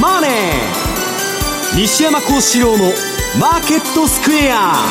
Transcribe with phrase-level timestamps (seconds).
[0.00, 0.30] マネー」
[1.76, 4.86] 西山孝四郎の「マーケットスクエア」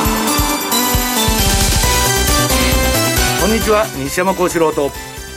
[3.42, 3.88] こんにちは。
[3.98, 4.92] 西山孝四郎と。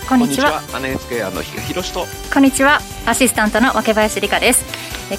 [0.08, 0.62] こんにちは。
[0.72, 2.06] マネースクエアのひろしと。
[2.32, 2.80] こんにちは。
[3.06, 4.64] アシスタントの若林理香です。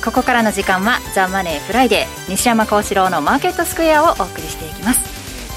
[0.04, 5.00] ここからの時間はザ・マネーフライデー西山孝四郎のマーケットスクエアをお送りしていきます。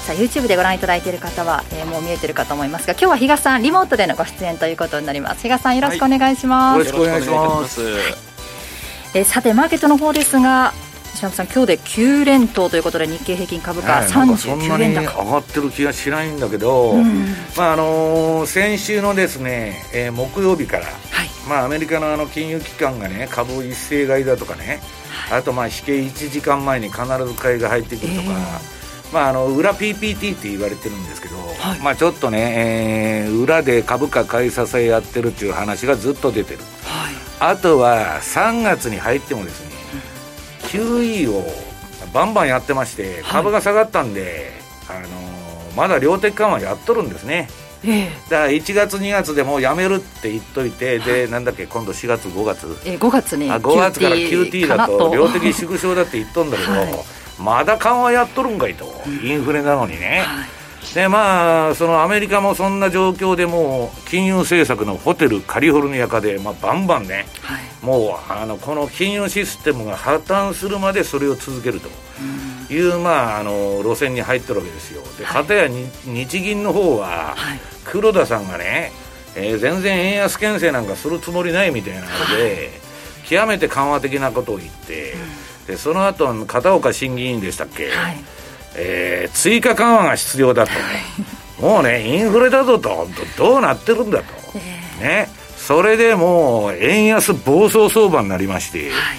[0.07, 5.43] さあ YouTube でご覧いただいている方は、えー、もう見えてるかと思いますが今日は比嘉さんリモートでのご出演ということになります。
[5.43, 8.28] 比嘉さんよろしくお願いします、はい、よろしくお願いします、
[9.13, 10.73] えー、さてマーケットの方ですが
[11.13, 20.93] 石山さん今日で9連投ということで日経平均株価39円高、上がってる気がしないんだけど、うん、まああのー、先週のですね、えー、木曜日から、はい、
[21.49, 24.81] まあ、アメリカのあの金融機関がね株一斉買いだとかね、
[25.29, 28.78] はい、あとまあ引け1時間前に必ず買いが入ってくるとか、えー
[29.11, 39.73] まあ、あの裏 PPT って言われてるんですけど、はい、まあ、ちょっとね、えー、裏で株価買い支えやってるっていう話がずっと出てる、はい、あとは3月に入ってもですね、
[40.73, 41.43] うん、QE を
[42.13, 44.51] バンバンやってまして株が下がったんで、
[44.87, 47.49] はい、あのー、まだ量的緩和やっとるんですね。
[47.81, 55.13] ええ、だから1月2月でもやめるって言っといて、でなんだっけ今度4月5月、えー、5月にあ5月から QT だと。
[55.15, 58.85] 量的縮小だって言っとんだけど、 はいまだ緩和やっとるんかいと、
[59.23, 60.25] インフレなのにね。
[60.93, 71.89] でまあ、そのアメリカもそんな状況でもう金融政策のホテルカリフォルニア化で、まあ、バンバンね、はい、もうあのこの金融システムが破綻するまでそれを続けると。
[72.71, 75.01] いう、まあ、あの路線に入ってるわけですよ。
[75.17, 75.69] で片や
[76.05, 77.35] 日銀の方は、
[77.83, 78.91] 黒田さんがね、
[79.35, 82.07] えー、全然円安牽制なんかするつもりないみたいなの
[82.37, 82.69] で、
[83.27, 85.15] 極めて緩和的なことを言って、
[85.69, 88.17] でその後片岡審議員でしたっけ、はい、
[88.75, 90.71] えー、追加緩和が必要だと、
[91.61, 93.07] もうねインフレだぞと。
[93.37, 94.25] どうなってるんだと、
[94.55, 95.29] えー、ね。
[95.55, 99.17] それでもう円安暴走相場になりまして、はい、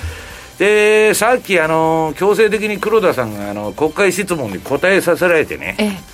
[0.59, 6.11] でさっきあの強制的に黒田さんがあの国会質問に答えさせられてね、えー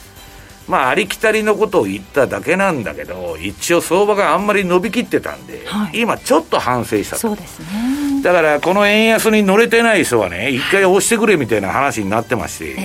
[0.69, 8.16] まあ、ありきたりのことを言っただけなんだけど、一応相場があんまり伸びきってたんで、はい、今ちょっと反省したそうですね。
[8.27, 12.79] だから、この円安に乗れてない人はね、一回押してくれみたいな話になってまして、えー、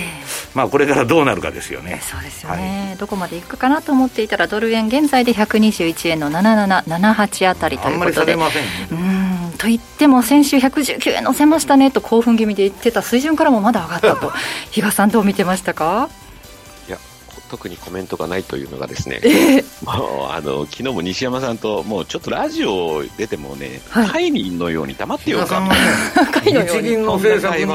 [0.53, 2.00] まあ、これからどうなるかですよね。
[2.03, 8.34] そうですよね、はい、どこまでいくかなと思っていたら、ドル円、現在で121円の7778あたりということで。
[8.34, 8.96] あんまり下げません、ね、う
[9.53, 14.31] んと言っても、先週119円乗せましたねと興奮気味で言ってた水準からもまだ上がったと、
[14.69, 16.07] 比嘉さん、どう見てましたか？
[17.51, 25.69] 特にコメントがないというのがですね、えー、もうあの昨日も西山さんともうちょっとラジオ出てもね、はい、会議のように黙ってようか、 ね、
[26.45, 27.66] 日銀の政策に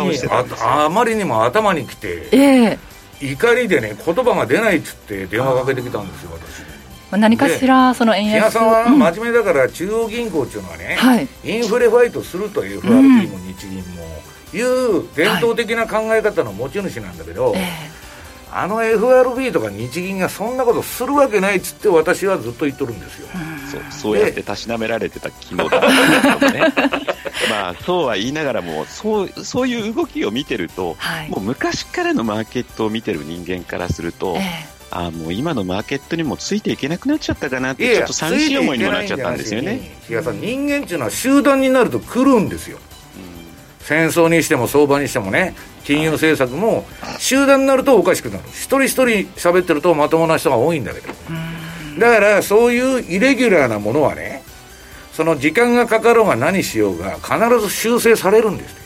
[0.62, 7.18] ああまりにも頭にきて、えー、怒りでね言葉が出ないっつって電話かけてきたんですよ私。
[7.18, 8.54] 何かしらその円安。
[8.54, 14.06] さんは真面目だから中央銀行っていうのはね、はい、インフレファイトするという FRB も日銀も、
[14.54, 17.90] いう伝統的な考え方の持ち主なんだけど、はいえ。
[17.92, 17.95] ー
[18.58, 23.28] あの FRB とか日銀がそんなことするわけないっつって私はずっと言っとるんですよ、
[23.70, 25.80] そうそうやってたしなめられてた昨日だ。
[26.52, 26.72] ね。
[27.50, 39.98] まあそうは言いながらもそうそういう動きを見てると、はい、もう昔からのマーケットを見てる人間からすると、えーあもう今のマーケットにもついていけなくなっちゃったかなってちょっと寂しい思いにもなっちゃったんですよね。
[40.08, 42.78] いやさ人間っていうのは集団になると来るんですよ。
[43.86, 45.54] 戦争にしても相場にしてもね
[45.84, 46.84] 金融政策も
[47.20, 48.42] 集団になるとおかしくなる。
[48.48, 49.04] 一人一人
[49.36, 51.14] 喋ってるとまともな人が多いんだけど。
[51.98, 54.42] だからそういうイレギュラーなものはね
[55.12, 58.76] その時間がかかろうが何しようが必ず修正されるんです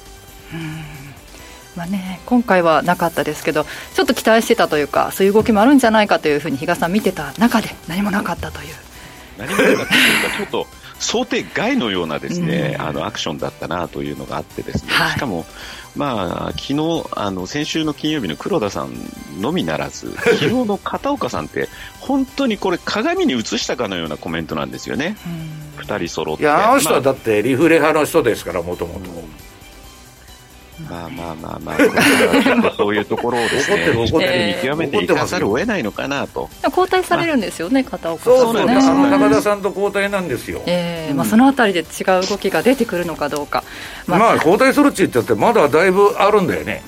[1.77, 8.75] まあね、今回はなかったですけどちょっと期待してたというかそういう動きもあるんじゃないかというふうに比嘉さん見てた中で何もなかったという。
[9.39, 10.66] 何もなかったというかちょっと
[11.00, 15.47] 想定外のようなですね、うん、あのアクションだったなというのがあってですね、はい、しかも、
[15.97, 18.93] まあ、昨日あの先週の金曜日の黒田さん
[19.41, 21.69] のみならず 昨日の片岡さんって
[22.01, 25.16] 本当にこれ鏡に映したかのようなコメントなんですよね、
[25.78, 26.42] うん、2人揃って。
[26.42, 29.50] いやあの人はだってリフレ派の人ですからもともと。
[30.88, 31.72] まあまあまあま
[32.68, 36.48] あ、そういうところをですね、しっかり見極めていかざるを得ないのかなと。
[36.65, 38.34] 交代されるんですよね、片岡さん。
[38.34, 40.62] そうそう、ね、高田さんと交代なんですよ。
[40.66, 43.65] ええー、まあそのあたりで違う動きが出てくるのかどうか。
[44.06, 46.82] まあ、まあ、交代するって言ったってまだだいぶあるんだよね。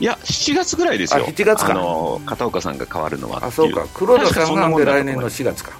[0.00, 1.24] いや、7月ぐらいですよ。
[1.24, 1.70] 7月か。
[1.70, 3.44] あの片岡さんが変わるのは。
[3.44, 3.86] あ、そうか。
[3.94, 5.72] 黒田さんが来年の4月か。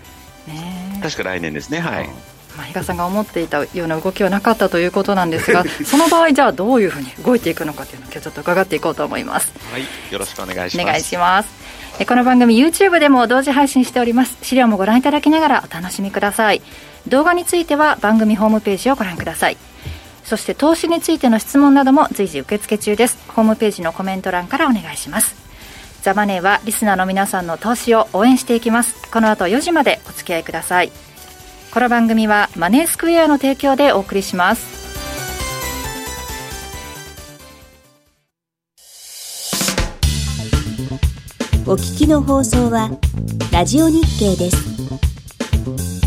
[1.02, 1.80] 確か来年ですね。
[1.80, 2.10] はい。
[2.56, 9.52] まあ、比嘉さんが思っていたような動きはなかったということなんですが その場合じゃあどういうふうに動いていくのかというのを今日ちょっと伺っていこうと思います。
[9.72, 10.87] はいよろしくお願いします。
[10.87, 11.49] お願いします。
[12.06, 14.37] この番組 YouTube でも同時配信しております。
[14.43, 16.62] 資料もご覧いただきながらお楽しみください。
[17.08, 19.56] 動画については番組ホームページをご覧ください。
[20.25, 23.19] そして投資についての質問なども随時受付中です。
[23.28, 25.34] ホームページのコメント欄からお願いします。
[26.02, 29.10] ザ・マネーはリスナーの皆さんの投資を応援していきます。
[29.10, 31.12] この後4時までお付き合いください
[31.72, 34.82] この番組はマネースクエアの提供でお送りします。
[41.64, 42.90] お聞きの放送は
[43.50, 46.01] ラジオ日経です。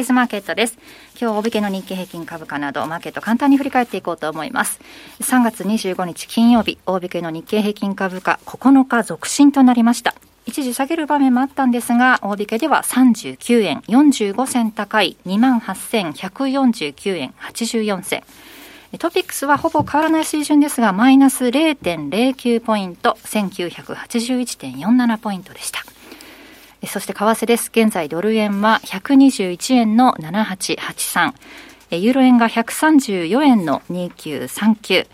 [0.00, 0.78] デイズマーケットです。
[1.20, 4.80] 今日、大引けの日経平均株価など、マーケット簡単に振り返っていこうと思います。
[5.20, 10.14] 3月25日金曜日、大引けの日経平均株価9日続伸となりました。
[10.46, 18.22] 一時下げる場面もあったんですが、大引けでは39円45銭高い28,149円84銭。
[18.98, 25.84] トピックスはほぼ変わらない水準ですが、マイナス0.09ポイント、1981.47ポイントでした。
[26.86, 27.70] そして為替です。
[27.74, 31.34] 現在ドル円は121円の7883。
[31.90, 35.06] ユーロ円が134円の2939。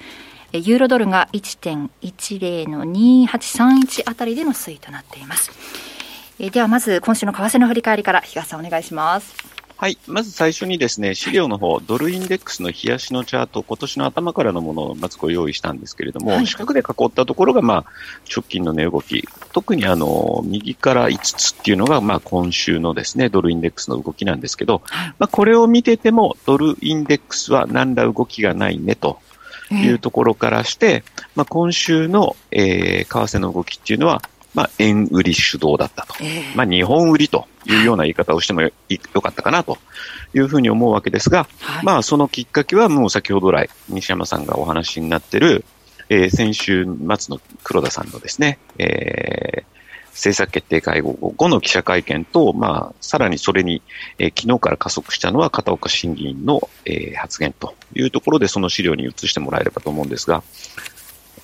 [0.52, 5.50] ユーロドルが1.10の2831あたりでの推移となっています。
[6.38, 9.55] ではまず今週の為替の振り返りから東さんお願いします。
[9.78, 9.98] はい。
[10.06, 17.84] まず最初にですね、資料の方、ドルインデックスの冷やしのチャート、今年の頭からのものをまずご用意したんですけれども、はい、四角で囲ったところが、まあ、
[18.34, 19.28] 直近の値動き。
[19.52, 24.80] 特にあの、右から5つっていうのが、まあ、今週のですね、ドルインデックスの動きなんですけど、
[25.18, 29.20] まあ、これを見てても、ドルインデックスは何ら動きがないねと。
[29.72, 31.02] いうところからして、
[31.34, 34.22] まあ、今週の、えー、為替の動きっていうのは、
[34.56, 36.14] まあ、円売り主導だったと。
[36.20, 38.70] えー、まあ、日本売りというような言い方をしてもよ
[39.14, 39.76] よかったかなと
[40.34, 45.64] いうふうに思うわけですが、はい、まあ、そのきっかけはもう先ほど来、西山さんがお話になっている、
[46.08, 49.64] えー、先週末の黒田さんのですね、えー、
[50.12, 53.82] 政策決定会合後の記者会見と、まあ、さらにそれに、
[54.18, 60.42] えー、昨日から加速したのは片岡審議員の、えー、発言というところで、その資料に移してもらえればと思うんですが、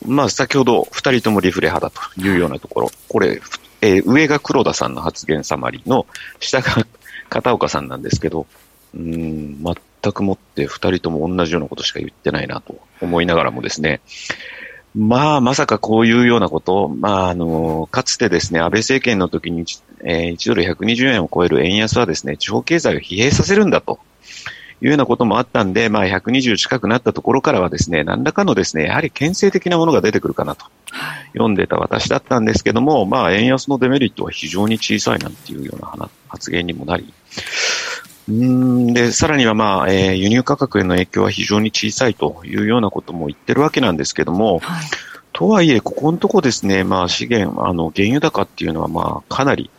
[0.07, 3.41] まあ、先ほど二人ともリフレ派だというようなところ、これ、
[3.81, 6.07] えー、上が黒田さんの発言サマリの、
[6.41, 6.87] 下が
[7.29, 8.47] 片岡さんなんですけど、
[8.95, 14.01] うん、全くもって二人とも同じようなことしか言ってないなと思いながらもですね、
[14.95, 19.65] まあ、まさかこういうようなこと、まあ、あの、かつてですね、安倍政権の時に、
[20.05, 23.99] えー、1ドル120円を超える円安はですね、地方経済を疲弊させるんだと。
[24.83, 30.67] いうようなこともあったんで、まあ、120近くなったところからはですね、何らかのですね、やはり牽制的なものが出てくるかなと、
[31.35, 37.15] 読んでた私だったんですけども、まあ、円安のデメリットは非常に小さいなんていうような発言にもなり、
[38.29, 44.85] うんで、さらにはまあ、えー、輸入価格への影響は非常に小さいというようなことも言ってるわけなんですけども、はい、
[45.33, 49.71] とはいえ、ここのとこですね、まあ、資源、あの、原油高っていうのはまあ、かなり、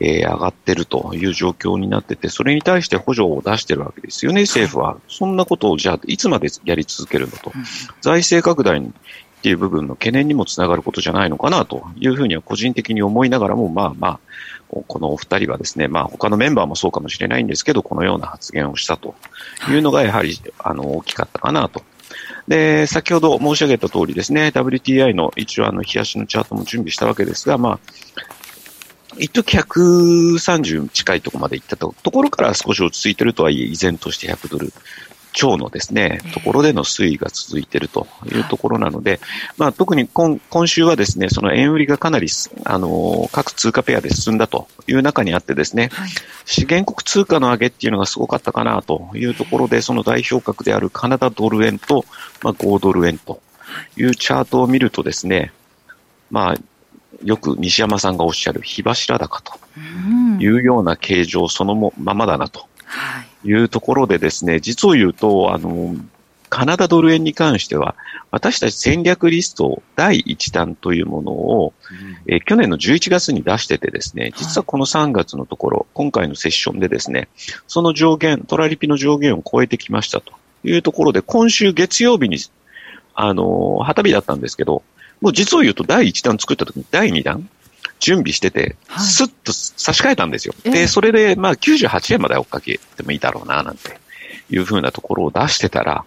[0.00, 4.98] えー、上がってるという状況になってて、それに対して補助を出してるわけですよね、政府は。
[5.08, 7.52] そんなことをじゃあ、いつまでやり続けるのと。
[8.00, 14.20] 財政拡大っていう部分の懸念にもつながることじゃないのかなというふうには個人的に思いながらも、まあまあ、
[14.68, 19.14] このお二人はですね、まあ他のメンバーもそうかもしれないんですけど、このような発言をしたと
[19.70, 21.82] いうのがやはり、あの、大きかったかなと。
[22.48, 27.80] で、先ほど申し上げた通りですね、WTI の一応あの、冷やしのチャートも準備したわけですが、まあ、
[29.18, 34.72] 一時130近いところまで行ったところから少し落ち着いてるとはいえ、依然として100ドル
[35.32, 39.20] 超のですね、ところでの推移が続いているというところなので、
[39.56, 42.28] まあ、特に今今週はですね、その円売りがかなり、
[42.64, 46.10] あの、各通貨ペアで進んだという中にあってですね、はい、
[46.44, 52.04] 資源国通貨の上げっていうのがすごかったかなというところで、その代表格であるカナダドル円と、
[52.42, 53.40] まあ、5ドル円と
[53.96, 55.52] いうチャートを見るとですね、
[56.30, 56.56] まあ、
[57.24, 59.52] よく西山さんがおっしゃる火柱高と
[60.40, 62.66] いうような形状そのままだなと
[63.44, 63.52] い。
[63.52, 65.94] うところでですね、実を言うと、あの、
[66.48, 67.94] カナダドル円に関しては、
[68.30, 71.72] 私たち戦略リスト第1弾というものを、
[72.26, 77.28] うん、え去年の11月に出しててですね、実はこの3月のところ、はい、今回のセッションでですね、
[77.66, 80.32] その上限、トラリピの上限を超えてきましたと
[80.64, 82.38] いうところで、今週月曜日に、
[83.14, 84.82] あの、旗日だったんですけど、
[85.20, 87.48] もう実を言うと第1弾作った時に第2弾
[88.00, 90.54] 準備してて、スッと差し替えたんですよ。
[90.62, 93.98] で、それで、まあ98円まで追っかけてもいいだろうな、なんて
[94.50, 96.04] いうふうなところを出してたら、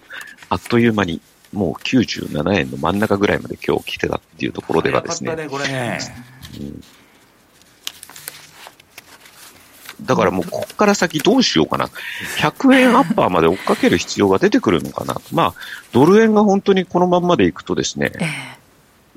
[0.50, 5.36] あっという間にもう97円の真ん中ぐらいまで今日来てたっていうところではですね。
[5.36, 6.00] ねこれね、
[6.60, 6.84] うん
[10.03, 11.86] だからもうここから先どうしようかな。
[12.39, 15.15] 100円アッパーまで追っかける必要が出てくるのかな。
[15.32, 15.53] まあ、
[15.91, 18.12] ドル円が本当にこのまんまでいくとですね、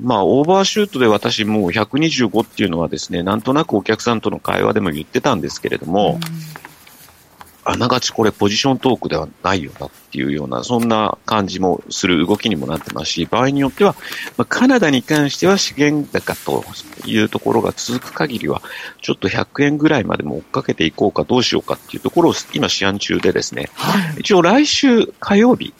[0.01, 6.19] まあ、オーバーシュートで私もう125っていうのはですね、なんとなくお客さんとの会話でも言ってたんですけれども、
[7.67, 13.95] あながちこれポジショントークではないよなっていうような、そんな感じもする動きにもなってますし、場合によっては、
[14.37, 16.65] まあ、カナダに関しては資源高と
[17.07, 18.63] いうところが続く限りは、
[19.01, 25.73] ちょっと100円ぐらいまでも追っかけていこうかどうしようかっていうところを今試案中でですね、はい、一応来週火曜日、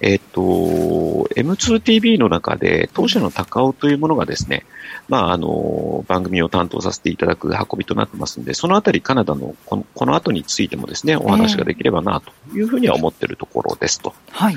[0.00, 4.64] えっ、と、M2TV の中で当社の高尾というものがですね、
[5.08, 14.14] まあ、あの、番組を担当させていただく運びとなってますんで、そのあたりカナダのこのこの後についてもですね、お話ができればなというふうには思っているところですと。
[14.30, 14.56] はい。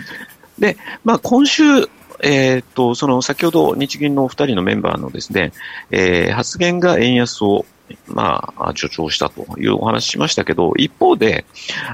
[0.59, 1.63] で、まあ、今週、
[2.23, 5.53] えー、っと、その先ほど日銀のお二人のメンバーのですね、
[5.89, 7.65] えー、発言が円安を
[8.07, 11.45] まあ、助長したというお話しましたけど、一方で、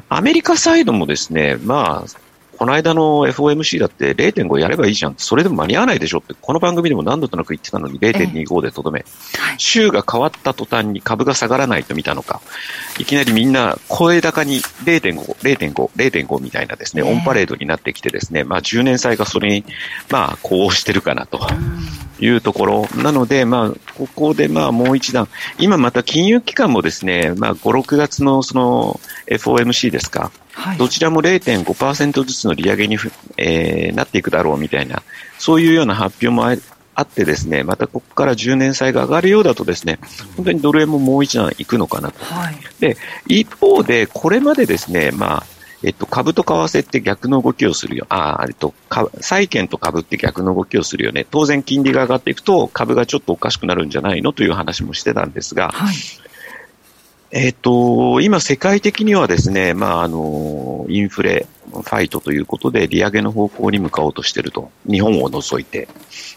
[0.10, 2.27] アメリカサイドもですね、まあ、
[2.58, 9.06] この間の FOMC だって0.5やればいいじゃんそれでも間に合わないでしょって、この番組でも何度となく言ってたのに0.25でとどめ、
[9.58, 12.42] 週が変わった途端に株が下がらないと見たのか、
[13.00, 19.64] いきなりみんな声高に0.5、0.5、0.5みたいなですね、オンパレードになってきてですね、まあ10年債がそれに、
[20.10, 21.40] まあこうしてるかなと。
[22.20, 22.88] いうところ。
[22.96, 25.28] なので、まあ、ここでまあもう一段、
[25.60, 32.98] 今また金融機関もですね、まあ5、6月のその FOMC ですか、はい、どちらも0.5%ずつの利上げに、
[33.38, 35.04] えー、なっていくだろうみたいな、
[35.38, 36.56] そういうような発表もあ
[36.96, 40.00] あってですね、またここから10年債が上がるようだとですね、
[40.36, 42.26] 本当にドル円ももう一段いくのかなと。
[42.26, 42.98] はい、で、
[43.28, 45.44] 一方で、これまでですね、まあ、
[45.84, 48.08] えっと、株と為替って逆の動きをするよ。
[48.10, 48.74] ああ、えっと、
[49.22, 51.28] 債券と株って逆の動きをするよね。
[51.30, 55.96] 当然金利が上がっていくと株がちょっとおかしくなるんじゃないのという話もしてたんですが、はい、
[57.32, 64.72] えっ、と、今世界的にはですね、まあ、あの、インフレファイトということで利上げの方向に向かおうとしてると。
[64.90, 65.88] 日本を除いて。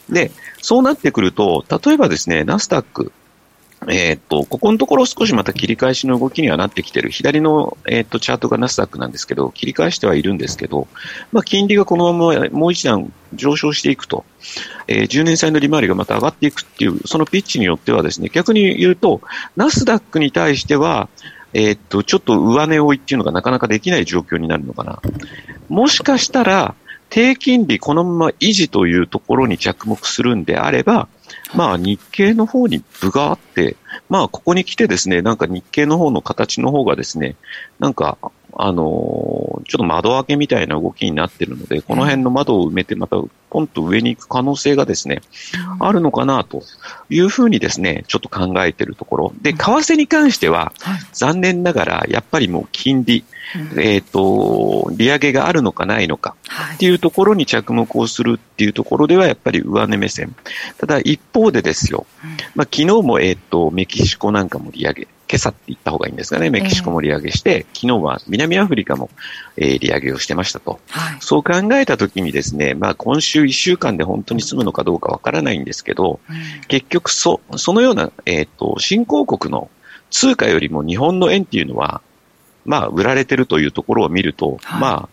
[0.08, 3.12] で、そうなってくると、例えばですね、ナスダック、
[3.88, 7.10] えっ、と、ここのところ少しまた切り返しの動きにはなってきてる。
[7.10, 10.86] 左の、えっ、と、チャートがナスダックなんですけど、切り返してはいるんですけど、
[11.32, 14.24] まあ、金利がこのままもう一段上昇していくと、
[14.86, 19.22] えー、10年債の利回りがまた上がっていくっていう、そのピッチによってはですね、逆に言うと、
[19.56, 21.08] ナスダックに対しては、
[21.54, 25.00] えっ、と、ちょっと上値追いっていうのがなかなかできない状況になるのかな。
[25.68, 26.74] もしかしたら、
[27.08, 31.08] 低金利このまま維持というところに着目するんであれば、
[31.54, 33.76] まあ日経の方に部があって、
[34.08, 37.36] まあここに来てですね、なんか日経の方の形の方がですね、
[37.78, 38.18] なんか、
[38.62, 43.16] あのー、ちょっと窓開けみたいな動きになってるので、この辺の窓を埋めてまた
[43.50, 45.22] ポンと上に行く可能性がですね、
[45.80, 46.62] あるのかなと
[47.08, 49.32] いうふうにですね、ちょっと考えているところ。
[49.42, 50.72] で、為替に関しては、
[51.12, 53.24] 残念ながら、やっぱりもう金利、
[53.76, 56.36] えっ、と、利上げがあるのかないのか
[56.74, 60.34] っていうところに着目をするっていうところでは、やっぱり上値目線。
[60.78, 62.06] ただ一方でですよ、
[62.54, 69.10] まあ昨日もえっ、と、メキシコなんかも利上げ、今朝って言った方がいいんですかね、メキシコも利上げして、昨日は南アフリカも、
[69.56, 70.80] えー、利上げをしてましたと。
[70.88, 79.70] はい、そう考えたときにですね、まあ今週1週間で本当に済むのかどうかわからないんですけど、うん、結局そ、そのような、えっ、ー、と、新興国の
[80.10, 82.02] 通貨よりも日本の円っていうのは、
[82.64, 85.08] まあ、売られてるというところを見ると、はい、まあ、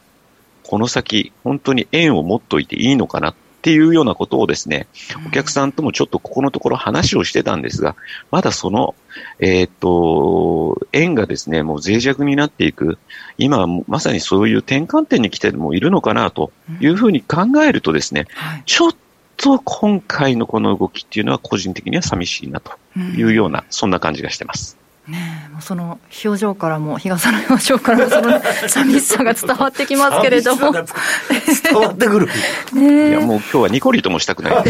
[0.64, 3.36] この先、本当に円を持っといていいのかなっ
[3.68, 4.88] ていうようなことをですね、
[5.28, 7.98] お客さんともちょっとここのところ話をしてたんですが、
[8.32, 8.96] まだその、
[9.40, 12.98] えっ、と、円がですね、もう脆弱になっていく、
[13.38, 18.28] 今まさにそういう転換点に来てもいるのかなというふうに考えるとですね、
[18.66, 18.96] ちょっ
[19.36, 22.72] と今回のこの動きっていうのは個人的には寂しいなと
[23.18, 24.77] いうような、そんな感じがしてます。
[25.08, 30.72] ね、もうその表情からも日傘の表情からもその 寂しさが伝わってきますけれども。
[30.72, 32.28] 伝わってくる、
[32.74, 34.54] ね、いやもう今日はニコリともしたくない。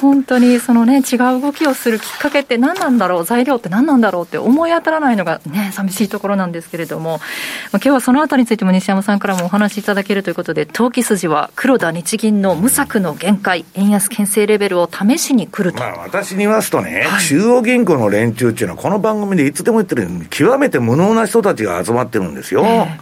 [0.00, 7.20] 本当にそのね、違う動きをするきっかけって何なんだろう、材料って何なんだろうって思い当たらないのがね、寂しいところなんですけれども、
[7.72, 15.80] 今日はそのあたりについても西山さんからもお話しいただけるということで、投機筋は黒田日銀の無策の限界、円安牽制レベルを試しに来ると。
[15.80, 22.64] まあ私に言わすとね、はい、中央銀行の連中っていうのは、この番組でいつでも言ってるように、極めて無能な人たちが集まってるんですよ。
[22.64, 22.98] え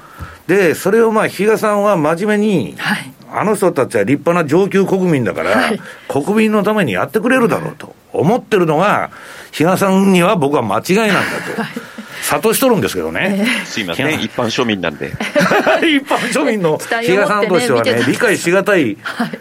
[0.49, 9.11] ー、で、それをまあ、比嘉さんは真面目に、はいあの人たちは立派な上級国民だから、はい、国民のためにやってくれるだろうと思ってるのが、
[9.52, 11.87] 比嘉さんには僕は間違いなんだと。
[12.28, 13.47] 諭しとるんですけどね。
[13.64, 15.12] すいません、一般庶民なんで。
[15.87, 18.97] 一般庶民の 比嘉さんとしてはね、理解しがたい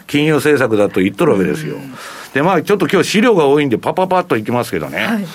[0.07, 1.77] 金融政策だと言っとるわけですよ。
[2.33, 5.05] で、まあ、ちょっと今日資料が多いんで、パパパッといきますけどね。
[5.05, 5.25] はい、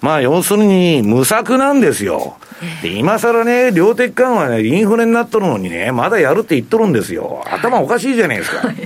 [0.00, 2.36] まあ、要するに、無策なんですよ。
[2.82, 7.42] で、今更ね、量的緩和ね、インフレになっとるのにね、まだやるって言っとるんですよ。
[7.50, 8.68] 頭おかしいじゃないですか。
[8.68, 8.76] はい、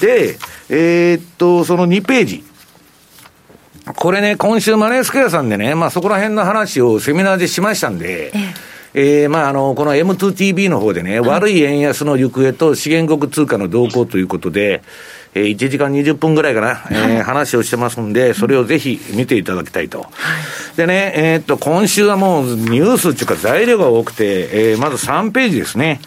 [0.00, 0.36] で、
[0.68, 2.44] えー、っと、その2ページ。
[3.96, 8.54] これね、今週マネースクエアさんでね、まあそこら辺の話をセミナーでしましたんで、え
[8.94, 14.82] えー、まあ、あの、この M2TV の方でね、悪い円安の行方と資源国通貨の動向ということで、
[15.34, 20.06] えー、1時間20分ぐらいかな、えー、話をしてますんで、それをぜひ見ていただきたいと。
[20.76, 26.00] でね、えー、っと、今週はもうニュースっていうか材料が多くて、えー、まず3ページですね。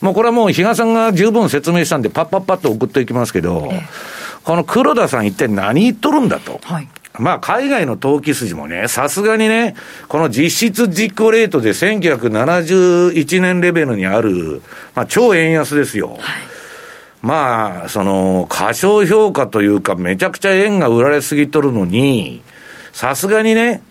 [0.00, 3.72] もうこれはもう比嘉さんが十分説明したんで、パッパッパッと送っていきますけど、
[4.42, 6.60] この黒田さん一体何言っとるんだと。
[6.62, 9.76] はいまあ、海外の投機筋もね、さすがにね、
[10.08, 14.62] この実質実行レートで1971年レベルにある、
[14.96, 16.08] まあ、超円安ですよ。
[16.08, 16.53] はい
[17.24, 22.42] まあ、その、過小評価というか、めちゃくちゃ円が売られすぎとるのに、
[22.92, 23.82] さすがにね、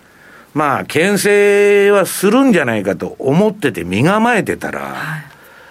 [0.53, 4.95] まあ、牽制はするんじゃないかと思ってて身構えてたら、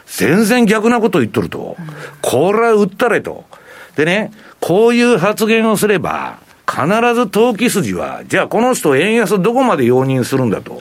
[0.07, 1.77] 全然逆なこと言っとると。
[2.21, 3.45] これは売ったれと。
[3.95, 10.81] でね、こういう発言をすれば、必ず投機筋は、じゃあこの人円安どこまで容認するんだと。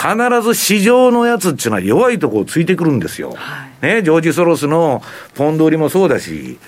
[0.00, 3.34] 必ず市場のやつっていうのは弱いとこをついてくるんですよ。
[3.82, 5.02] ね、ジョージ・ソロスの
[5.34, 6.58] ポンド売りもそうだし、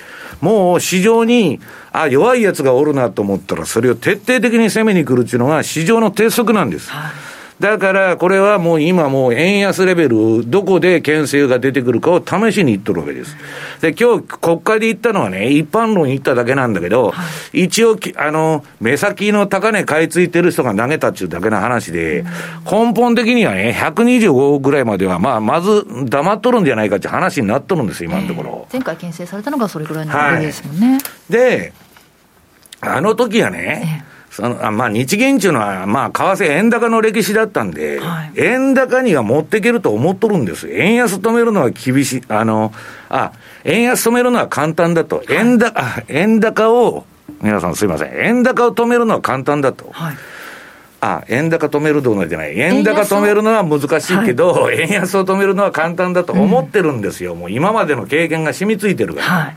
[0.41, 1.61] もう市場に、
[1.93, 6.91] あ、弱いやつがおるなと思ったら、それを徹底的に攻めに来るっていうのが市場の鉄則なんです。
[6.91, 13.37] はいだから、これはもう今もう円安レベル、どこで牽制が出てくるかを試しに言っとるわけです。
[13.81, 22.25] で、今日国会で言ったのはね、一般論言っただけなんだけど、はい、一応、あの、目先の高値買い付いてる人が投げたっていうだけの話で、
[22.71, 28.67] 根本的にはね、125ぐらいまでは、まあ、まず黙っとるんじゃないかって話になっとるんです、今のところ。
[28.73, 30.93] 前回牽制されたのがそれぐらいのレベルですもんね。
[30.95, 31.01] はい、
[31.33, 31.73] で、
[32.81, 40.69] あの時はね、そのあまあ、日銀っていうのは、まあ、為替円高の歴史だったんで、はい、円高には持っていけると思っとるんです。
[40.73, 42.73] 円安止めるのは厳しい、あの、
[43.09, 43.31] あ、
[43.63, 45.23] 円安止めるのは簡単だと。
[45.29, 47.07] 円高、はい、円高を、
[47.43, 48.13] 皆さんすいません。
[48.13, 49.91] 円高を止めるのは簡単だと。
[49.93, 50.17] はい
[51.01, 52.59] あ、円高止めるどうのじゃない。
[52.59, 57.35] 円高止めるのは難しいけど、はい、円安を止めるのは簡単だと思ってるんですよ。
[57.35, 59.55] うん、もう今までの経験が染みついてるから。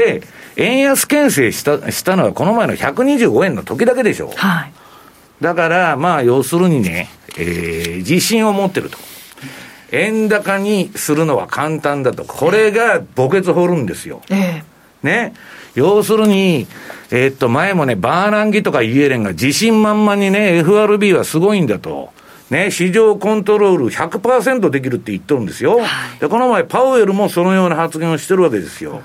[0.00, 0.22] はい、で、
[0.56, 4.32] 円安牽制したしたのは、この前の125円の時だけでしょ。
[4.36, 4.72] はい、
[5.40, 8.98] だから、まあ、要するにね、えー、自信を持ってると。
[9.92, 12.24] 円高にするのは簡単だと。
[12.24, 14.22] これが墓穴掘るんですよ。
[14.28, 15.34] えー、ね。
[15.74, 16.66] 要するに、
[17.10, 22.12] えー、っと、前もね、バーナンギとかイエレンが自信満々にね、FRB はすごいんだと。
[22.50, 25.80] ね、市場コントロール100%できるって言っとるんですよ。
[26.20, 29.02] で、この前、パウエルもそのような発言をしてるわけですよ。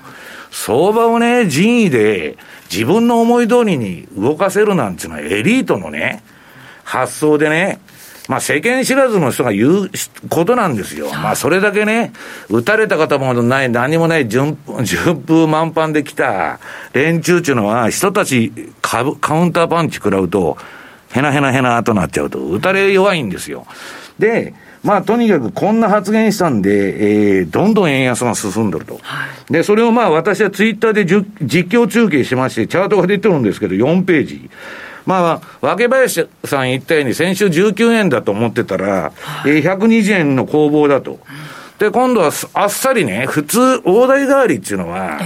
[0.50, 2.36] 相場をね、人為で
[2.70, 6.22] 自分の思い通りに動かせるなんていうのはエリートのね、
[6.84, 7.80] 発想でね、
[8.28, 9.90] まあ世間知らずの人が言う
[10.28, 11.10] ことなんですよ。
[11.10, 12.12] まあそれだけね、
[12.48, 16.60] 撃たれた方もない、何もない順順風満帆で来た
[16.92, 20.56] 連中っていうのは、人たちカカウンターパンチ食らうと、
[21.12, 23.66] へなへなへなとなっちゃうと、撃たれ弱いんですよ。
[24.18, 28.98] で、まあ、とにかくこんな発言したんで、えー、どんどん円安が進んでると。
[29.02, 34.50] はい、で、それをまあ、私はツイッターで実況中継しまして、チャートが出てるんですけど、4ページ。
[35.04, 41.20] まあ、若林さん言ったように、先週19円だと思ってたら、はい、えー、120円の攻防だと。
[41.78, 45.20] で、今度はあっさりね、普通、大台代わりっていうのは、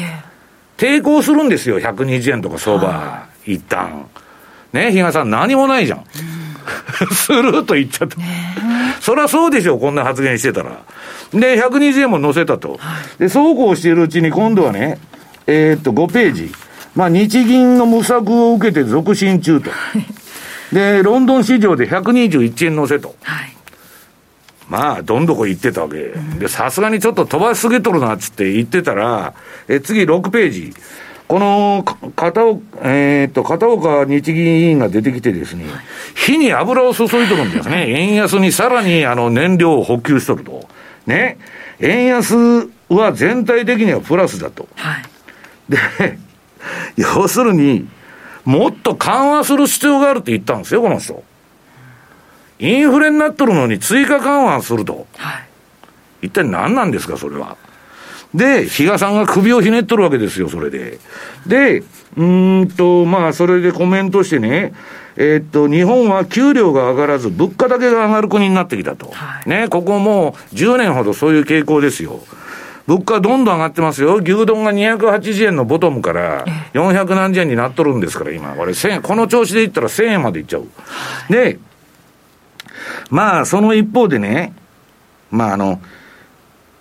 [0.77, 4.07] 抵抗するんですよ、120円とか相場、はい、一旦。
[4.73, 5.99] ね、比嘉さん、何もないじゃん。
[5.99, 6.54] うん
[7.13, 8.17] スルーと言っちゃった。
[9.01, 10.79] そりゃそうでしょう、こんな発言してたら。
[11.33, 12.79] で、120円も載せたと。
[13.19, 14.99] で、そうこうしているうちに今度はね、
[15.47, 16.53] えー、っと、5ページ。
[16.95, 19.71] まあ、日銀の無策を受けて続伸中と。
[20.73, 23.15] で、ロンドン市場で121円乗せと。
[23.23, 23.57] はい、
[24.69, 26.13] まあ、どんどこ行ってたわけ。
[26.39, 29.35] で、さすがにちょっと飛ばしすぎとるなっつって言ってたら、
[29.69, 30.73] え、次6ページ。
[31.27, 31.85] この
[32.15, 35.65] 片岡、えー、っと、片岡日銀委員が出てきてですね、
[36.15, 37.87] 火に油を注いとるんですね。
[37.93, 40.69] 円安にさらにあの燃料を補給しとると。
[41.07, 41.39] ね。
[41.81, 44.69] 円安は全体的にはプラスだと。
[44.77, 45.03] はい、
[45.69, 45.79] で、
[46.97, 47.89] 要するに、
[48.45, 51.23] もっと緩和する必要があるって言ったんですよ、この人。
[52.59, 55.07] インフレになっとるのに追加緩和すると。
[55.17, 55.39] は
[56.23, 57.57] い、一体何なんですか、それは。
[58.35, 60.99] で、比嘉さんが首をひねっとるわけですよ、それで。
[61.47, 61.83] で、
[62.17, 64.73] うんと、まあ、それでコメントしてね、
[65.17, 69.11] えー、っと、日本は給料が上がらず、物価だけが上がる国になってきたと。
[69.13, 72.21] はい、ね、ここもう10年ほどそういう傾向ですよ。
[72.87, 74.17] 物価どんどん上がってますよ。
[74.17, 76.45] 牛丼が280円のボトムから
[76.75, 78.51] 400何十円になっとるんですから、今。
[78.55, 80.67] これ1000円、この調子でいったら1000円までいっちゃう。
[81.31, 81.59] で、
[83.11, 84.53] まあ、その一方でね、
[85.31, 85.81] まああの、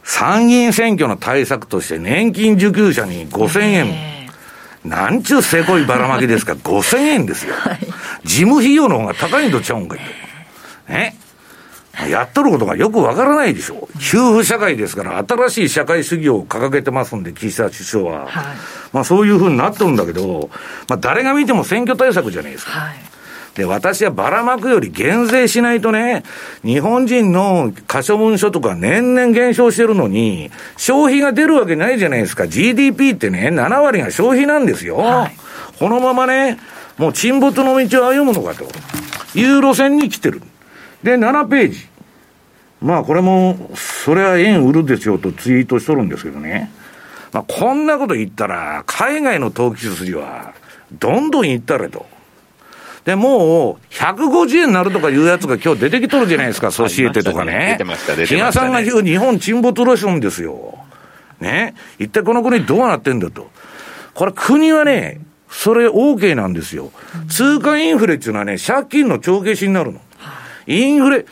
[0.03, 4.13] 参議院選挙の対策として年金受給者に5000円。
[4.85, 7.55] なんちゅうせこいばらまきですか、 5000円ですよ。
[8.25, 9.99] 事務費用の方が高いんとちゃうんかい
[10.89, 11.15] ね。
[12.09, 13.99] やっとることがよくわからないでしょう。
[13.99, 18.25] 給付社会ですから、新しい社会主義を掲げてますんで、岸田首相は。
[18.25, 18.29] はい、
[18.91, 20.49] まあそういうふうになっとるんだけど、
[20.89, 22.71] まあ誰が見ても選挙対策じゃないですか。
[22.71, 23.12] はい
[23.55, 26.23] で、私はばらまくより減税しないとね、
[26.63, 32.47] 日本人の可処分所得が年々減少してるのに、消費が出るわけないじゃないですか。
[32.47, 34.97] GDP ってね、7割が消費なんですよ。
[34.97, 35.35] はい、
[35.77, 36.57] このままね、
[36.97, 38.65] もう沈没の道を歩むのかと
[39.37, 40.41] いう路線に来てる。
[41.03, 41.87] で、7ページ。
[42.81, 46.71] まあこれも、それは円売るですよとツイートしとるんですけどね。
[47.31, 50.53] まあこんなこと言ったら、海外の投機筋は、
[50.91, 52.12] どんどん行ったれと。
[53.05, 57.71] で、もう、150円になるとかいうやつが今日出てきとるじゃないですか、ソシエテとかね。
[57.71, 58.51] 出てました、出てました、ね。
[58.51, 60.77] 比嘉さんが言う日本沈没ロションですよ。
[61.41, 61.75] ね。
[61.99, 63.49] 一体この国どうなってんだと。
[64.13, 66.91] これ国はね、それ OK なんですよ。
[67.29, 69.99] 通貨インフレっていうのはね、借金の帳消しになるの。
[70.65, 71.25] インフレ、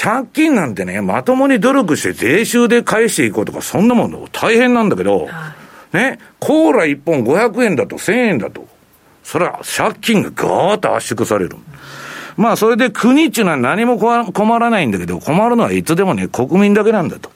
[0.00, 5.28] 借金なんてね、まともに努力して税収で返していこうとか、そんなもの大変なんだけど、
[5.92, 8.66] ね、コーラ1本500円だと1000円だと。
[9.24, 11.56] それは借金がガーッと圧縮される。
[12.36, 17.30] まあ、それで国っていうのは何も困らないんだけど、困るのはいつでもね、国民だけなんだと。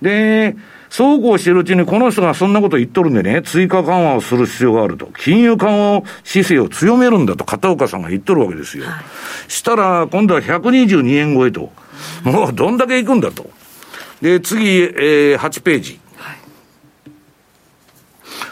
[0.00, 0.56] で、
[0.88, 5.06] そうこうしてるうちにこの人がそんなこと言っとるんでね、追加緩和をする必要があると。
[5.18, 8.84] 金融緩和姿勢を強めるんだと片岡さんが言っとるわけですよ。
[8.84, 9.04] はい、
[9.50, 11.72] したら、今度は122円超えと。
[12.22, 13.50] もうどんだけいくんだと。
[14.20, 16.00] で、次、えー、8ページ。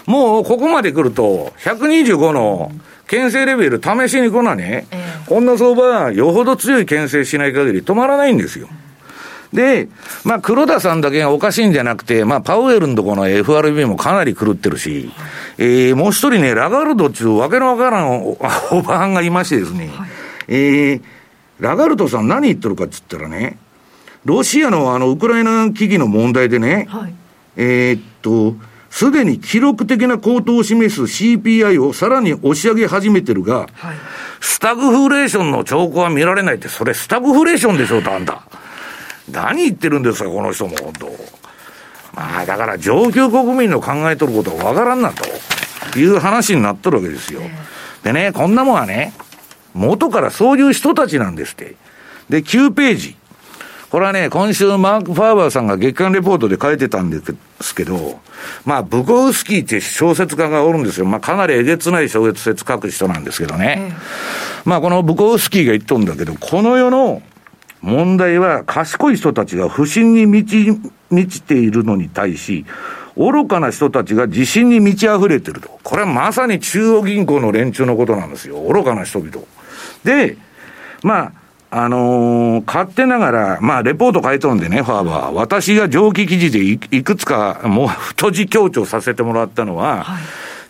[0.06, 2.70] もうここまで来ると、125の
[3.06, 4.86] 牽制レベル試しにこなね、
[5.26, 8.68] こんな相場はよほど強い牽制しない限り止まらないんですよ。
[9.54, 9.88] で、
[10.24, 15.10] まあ、黒田さんだけがおかしいんじゃなくて、まあ、パウエルのところの FRB もかなり狂ってるし、
[15.58, 18.32] えー、もう一人ね、ラガルドっていうわけのわからんお
[18.72, 20.08] おばはんがいましてですね、はい、
[20.48, 21.02] えー、
[21.60, 23.58] ラガルドさん何言ってるかって言ったらね、
[24.24, 27.14] ロシアのあの、ウクライナ危機の問題でね、はい、
[27.56, 28.56] えー、っと、
[28.94, 33.96] すでに記録的な高騰を示す CPI をさらに押し上げ始めてるが、はい、
[34.40, 38.42] スタグフレーションの兆候は見られないって、それスタグフレーションでしょうと、あんた。
[39.28, 41.06] 何言ってるんですか、この人も、本当。
[42.14, 47.40] まあ、だから上級国民の考えとることはわからんな、という話になっとるわけですよ。
[48.04, 49.12] でね、こんなもんはね、
[49.74, 51.74] 元からそういう人たちなんですって。
[52.30, 53.16] で、9ページ。
[53.94, 57.20] これはね、今週マーク・ファーバーさんが月間レポートで書いてたんで
[57.60, 58.18] すけど、
[58.64, 61.06] まあ、ブコウスキーって小説家がおるんですよ。
[61.06, 63.92] まあ、かなりえげつない小説書く人なんですけどね。
[64.64, 67.22] まあ、このブコウスキーが言っとるんだけど、この世の
[67.82, 70.76] 問題は賢い人たちが不信に満ち、
[71.12, 72.66] 満ちているのに対し、
[73.16, 75.70] 愚かな人たちが自信に満ち溢れてると。
[75.84, 78.60] これはまさに中央銀行の連中のことなんですよ。
[78.60, 79.46] 愚かな人々。
[80.02, 80.36] で、
[81.04, 85.34] まあ、あのー、勝手ながら、まあ、レポート書いとるんでね、ファーバー。
[85.34, 90.22] 私が上記記事でいくつか、もう、太字強調させてもらったのは、はい、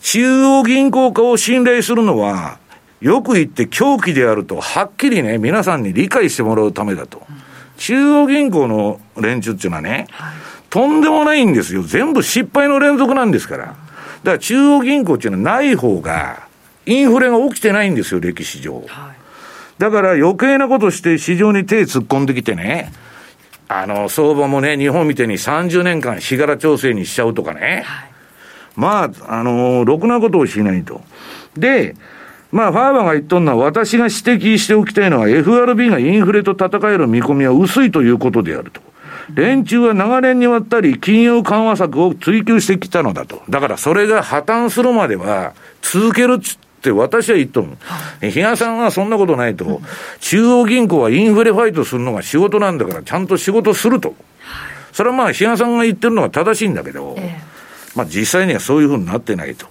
[0.03, 2.59] 中央銀行家を信頼するのは、
[3.03, 7.19] よく言って狂気であると、はっきりね、皆さんに理解してもらうためだと。
[7.29, 7.37] うん、
[7.77, 10.35] 中央銀行の連中っていうのはね、はい、
[10.71, 11.83] とんでもないんですよ。
[11.83, 13.67] 全部失敗の連続なんですから。
[13.67, 13.77] だか
[14.25, 16.45] ら中央銀行っていうのはない方が、
[16.87, 18.77] インフレが起きてないんですよ、歴史上。
[18.87, 19.24] はい
[19.85, 22.91] だから余計なことして市場に手突っ込んできてね、
[23.69, 27.83] あの、相場もね、日本みたいに30年間日柄調整にしちゃうとかね。
[27.85, 28.11] はい、
[28.77, 31.03] まあ、あの、ろくなことをしないと。
[31.55, 31.97] で、
[32.51, 38.81] まあ、ファーバーが言っとんのは、私が指摘しておきたいのは、FRB がインフレと戦える見込みは薄いということであると。
[39.35, 43.43] 連中は長年にわたり金融緩和策を追求してきたのだと。
[43.51, 47.69] だからそれが破綻するまでは続けるっつって私は言っとる。
[47.81, 49.79] はい、比嘉さんはそんなことないと、うん、
[50.21, 54.15] 中央銀行はインフレファイトするのが仕事なんだからちゃんと仕事すると。
[54.93, 59.67] それはまあ比嘉さんが言ってるのは正しいんだけど、えー、まあ実際にはそういうふうになってないと。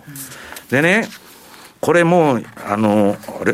[0.69, 1.07] でね、
[1.79, 3.53] これもう、あの、あれ？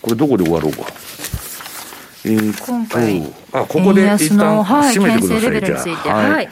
[0.00, 0.84] これどこで終わろうか？
[2.24, 6.30] えー、今回、あ、ここで一旦締めてください、じゃあ。
[6.30, 6.48] はい。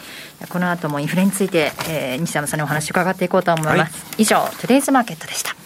[0.49, 3.79] この後もインフレについて、えー、西山さんにお話伺っていこうと思います。
[3.79, 3.87] は
[4.19, 5.57] い、以上、トゥデイズマーケットでした。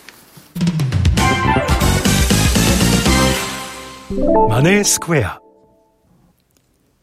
[4.48, 5.40] マネースクエア。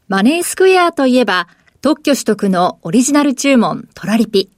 [0.07, 1.47] マネースクエアといえば、
[1.81, 4.49] 特許取得のオリジナル注文トラリピ。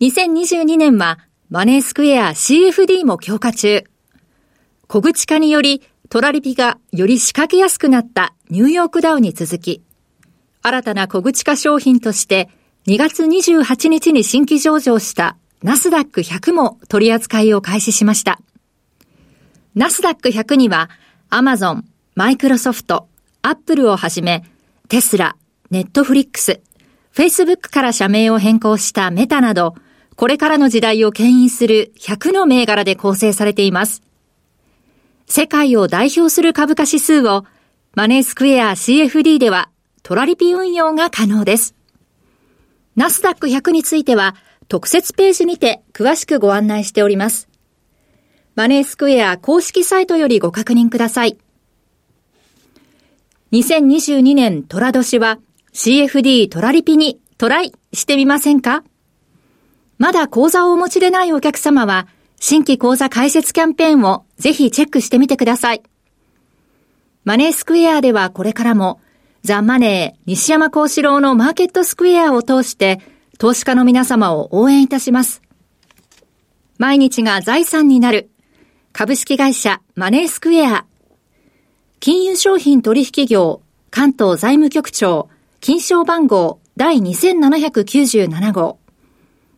[0.00, 3.84] 2022年はマネースクエア CFD も強化中。
[4.88, 9.82] 小口化によりトラリピがより仕掛けやすくなったニューヨークダウに続き、
[10.60, 12.48] 新たな小口化商品として
[12.86, 18.40] 2月28日に新規上場したナスダック100も取り扱いを開始しました。
[19.74, 20.90] ナスダック100には
[21.30, 23.08] アマゾン、マイクロソフト、
[23.42, 24.44] アップルをはじめ
[24.88, 25.36] テスラ、
[25.70, 26.60] ネットフリックス、
[27.12, 29.74] フェイスブックから社名を変更したメタなど、
[30.16, 34.02] これからの時代を牽引する100の銘柄で構成されています。
[35.26, 37.44] 世界を代表する株価指数を
[37.94, 39.70] マネースクエア CFD では
[40.02, 41.74] トラリピ運用が可能です。
[42.96, 44.34] ナスダック100については
[44.72, 47.46] 特設ページにて詳しくご案内しております。
[48.54, 51.36] マネースクエア公式サイトよりご確認ください。
[53.52, 55.40] 2022年トラ年は
[55.74, 58.82] CFD トラリピにトライしてみませんか？
[59.98, 62.08] まだ講座をお持ちでないお客様は
[62.40, 65.82] 新規講座開設キャンペーンをぜひチェックしてみてください。
[67.26, 69.02] マネースクエアではこれからも
[69.42, 73.00] ザ・マネー西山幸四郎のマーケットスクエアを通して
[73.42, 75.42] 投資家の皆様を応援いたします。
[76.78, 78.30] 毎日が財産になる
[78.92, 80.86] 株式会社マネースクエア
[81.98, 85.28] 金融商品取引業関東財務局長
[85.60, 88.78] 金賞番号第2797号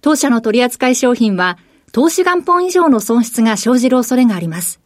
[0.00, 1.58] 当社の取扱商品は
[1.92, 4.80] 投資元本以上の損失が生じる恐れがあります。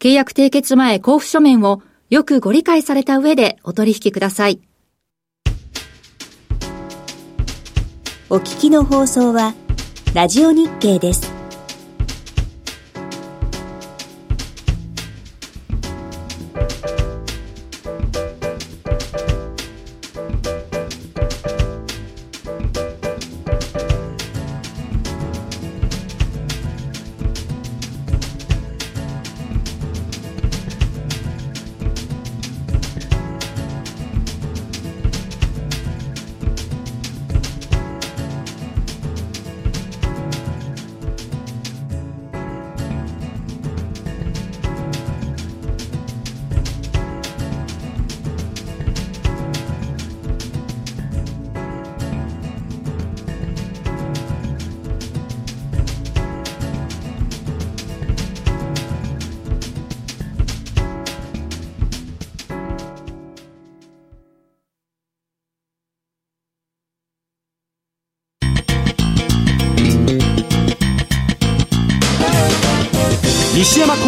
[0.00, 4.60] 契約締結前交付書面をよくご理解された上でお取引ください。
[8.32, 9.54] お聞きの放送は、
[10.14, 11.39] ラジオ日経です。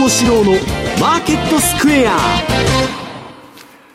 [0.03, 0.53] 幸四郎の
[1.01, 2.19] マーケットスクエア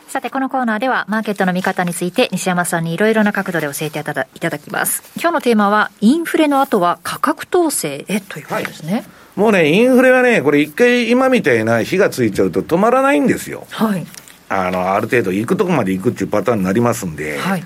[0.08, 5.02] さて、このコーナーでは、マーケットの見方について、西山さんにいろいろな角度で教えていただきます。
[5.16, 8.92] 今日のテーマは、インフレの後は価格統制へということですね。
[8.94, 9.04] はい、
[9.36, 13.66] もうね、インフレはね、これ一回今みたいな火がついちゃうと止まらないんですよ。
[13.68, 14.06] はい。
[14.48, 17.36] あの、ある程度行くとこまで行くっていうパターンになりますんで。
[17.36, 17.64] はい。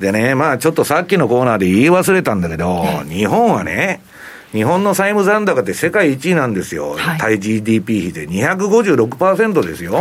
[0.00, 4.00] でね、まあちょっとさっきのコーナーで言い忘れたんだけど、日本はね、
[4.54, 6.92] 日本の債務残高って世界一位なんですよ。
[6.92, 10.00] はい、対 GDP 比で256%ですよ。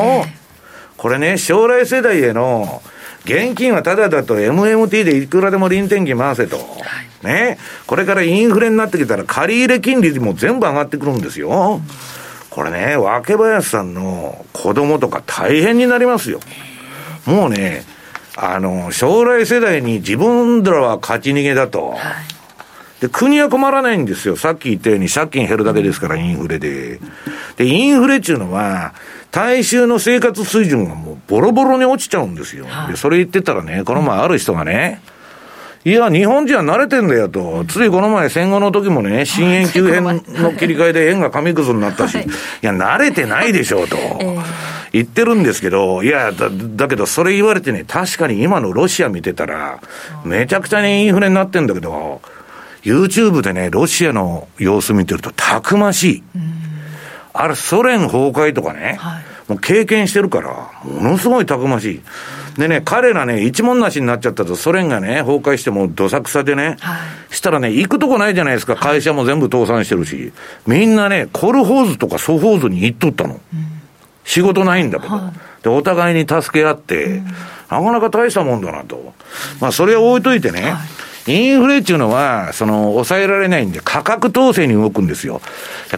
[0.96, 2.84] これね、将来世代への
[3.26, 6.58] 現金はただだと MMT でいくらでも臨転機回せと。
[6.58, 6.64] は
[7.24, 7.58] い、ね。
[7.88, 11.82] これからインフレになってきたら借入金利も全部上がってくるんですよ。
[12.52, 16.40] これね、若林さんの子供とか大変になりますよ。
[17.26, 17.86] もうね、
[18.36, 21.90] あの、将来世代に自分らは勝ち逃げだと。
[21.90, 22.33] はい
[23.04, 24.38] で、国は困らないんですよ。
[24.38, 27.02] さっき言ったように借金減るだけですから、インフレで。
[27.58, 28.94] で、インフレっていうのは、
[29.30, 32.66] 大衆の生活水準がもうボロボロに落ちちゃうんですよ。
[32.88, 35.02] で、それ言ってたらね、この前ある人がね、
[35.84, 37.66] いや、日本人は慣れてんだよと。
[37.68, 40.22] ついこの前戦後の時もね、新円急変の
[40.54, 42.22] 切り替えで円が紙くずになったし、い
[42.62, 43.98] や、慣れてないでしょうと。
[44.94, 49.82] 言ってるんですけど、いやだ、だけどそれ言われてね、確かに今のロシア見てたら、
[50.24, 52.22] めちゃくちゃにインフレになってんだけど、
[52.84, 56.24] YouTube でね、ロシアの様子見てるとたくましい。
[57.34, 62.02] あれ、ソ連崩壊とかね、はい、もう経験してるから、ものすごいたくましい。
[62.58, 66.98] でね、彼らね、一文なしになっちゃったと、ソ連がね、崩壊してもどさくさでね、は
[67.32, 70.32] い、したらね、行くとこないじゃないですか、会社も全部倒産してるし、
[70.68, 73.40] みんなね、コルホーズとかソホーズに行っとったの。
[73.54, 73.66] うん、
[74.24, 77.32] 仕事ないんだけど、はい、で、お互いに助け合って、うん、な
[77.70, 79.14] かなか大したもんだなと。
[79.60, 80.74] まあ、それを置いといてね、はい
[81.28, 85.42] インフレっていうのは、その、抑えられないんで、価格統制に動くんですよ。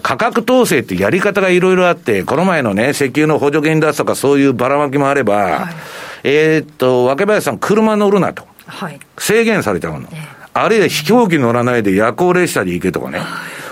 [0.03, 5.75] 価格統制ってやり方がいろいろあって、この前のね、石油の補助金出すとかそういうばらまきもあれば、はい、
[6.23, 8.47] えっと、若林さん、車乗るなと。
[8.67, 10.07] はい、制限されちゃうの。
[10.53, 13.19] あるいは飛行機乗らないで夜行列車で行けとかね。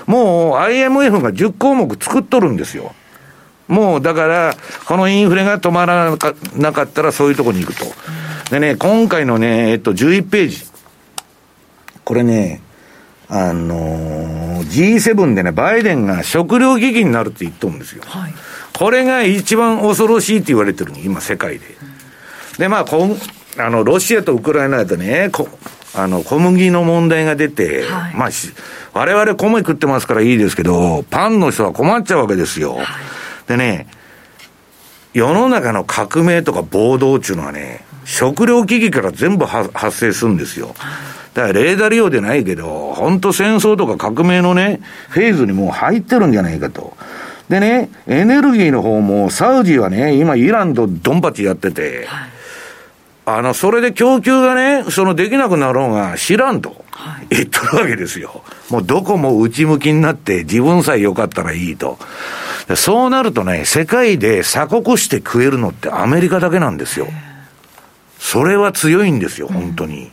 [0.05, 2.93] もう IMF が10項目作っとるんですよ。
[3.67, 4.53] もうだから、
[4.85, 6.15] このインフレが止まら
[6.55, 7.85] なかったらそういうところに行くと。
[8.51, 10.73] でね、今回のね、えっと、11ページ。
[12.03, 12.61] これね、
[13.29, 18.03] あのー、G7 でね、バイデンが食糧危機になるって言っとるんですよ。
[18.05, 18.33] はい、
[18.73, 21.65] これが一番恐ろしいって言われてる今、世界で。
[21.65, 21.93] うん
[22.57, 23.17] で、まあ、こん
[23.57, 25.47] あの、ロシアとウクライナでね、こ
[25.95, 28.29] あの、小麦の問題が出て、はい、まあ、
[28.93, 32.75] 我々米食ってますからいいですけど、パンの人は困っちゃうわけですよ。
[32.75, 32.85] はい、
[33.47, 33.87] でね、
[35.13, 40.75] 世の中の革命とか暴動っていうのはね、食料危機から全部発生するんですよ。
[41.33, 46.95] だからレーダー利用でないけど、本当戦争とか革命のね、フェーズにもう入ってるんじゃないかと。
[47.49, 52.33] でね、エネルギーの方も、サウジはね、今イランとドンパチやってて、はい
[53.25, 56.83] あの、それで供給がね、そのできなくなろうが知らんと
[57.29, 58.43] 言っとるわけですよ。
[58.69, 61.97] もうどこも内向きになって自分さえ良かったらいいと。
[62.75, 67.07] そうなるとね、世界で鎖国して食えるのってアメリカだけなんですよ。
[68.19, 70.11] それは強いんですよ、本当に。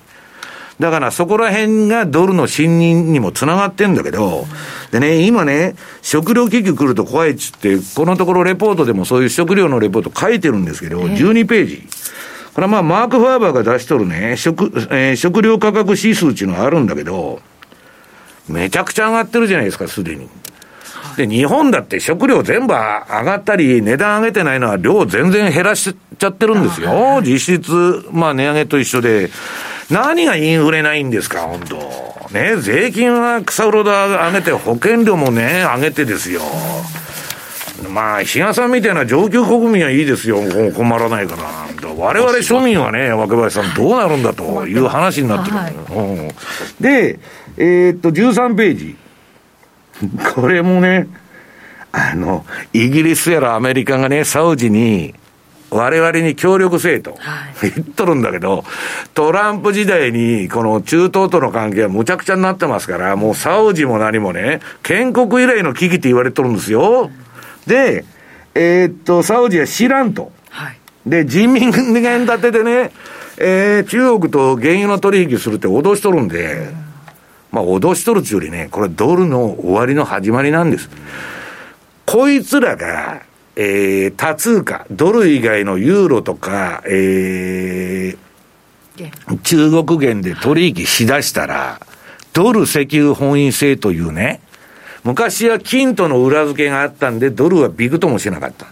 [0.80, 4.46] だからそこら辺がドルの信任にもつながってんだけど、
[4.90, 11.82] でね、今ね、食料危機来ると怖いっつって、このところレポートでもそういう食料のレポート書いてるんですけど、12ページ。
[12.54, 17.40] これはまあ、マーク・ファーバーが出しとるね、食、えー、食料価格指数っていうのがあるんだけど、
[18.48, 20.28] めちゃくちゃ上がってるじゃないですか、すでに。
[21.16, 27.20] で、日本だって食料全部上がったり、値段上げてないのは量全然減らしちゃってるんですよ。
[27.22, 29.30] 実質、まあ値上げと一緒で。
[29.90, 31.76] 何がインフレないんですか、本当
[32.32, 36.42] ね、税金は草ほど上げて、保険料もね、上げてですよ。
[37.88, 40.38] まあ、比嘉さんみたいな上級国民はいいですよ、
[40.76, 41.90] 困らないから。
[41.96, 46.28] 我々庶民はね、若林さん、どうなるんだという話になってる、はい、うん、
[46.80, 47.18] で、
[47.56, 48.96] えー、っと、13ページ。
[50.34, 51.08] これもね、
[51.92, 55.14] あの、イギリスやらアメリカがね、サウジに、
[55.70, 57.16] 我々に協力せえと、
[57.62, 58.64] 言っとるんだけど、
[59.14, 67.10] トランプ時代に、この中東との関係はむちゃくちゃになってますから、もうサウジも何もね、建国以来の危機って言われとるんですよ。
[67.66, 68.04] で、
[68.54, 70.32] えー、っと、サウジは知らんと。
[70.50, 72.90] はい、で、人民元建てでね、
[73.38, 76.68] えー、中国と原油の取引するって脅しとるんで、
[77.52, 80.90] まあ、脅しとるっちゅうよりね、これドルの終わりの始まりなんです。
[82.06, 83.22] こいつらが、
[83.56, 91.80] えー、多通貨、ドル以外のユーロとか、えー、中国元で取引しだしたら、
[92.32, 94.40] ドル石油本位制というね、
[95.02, 98.66] 昔は金との裏付けがあったんで、ドルはビクともしなかった。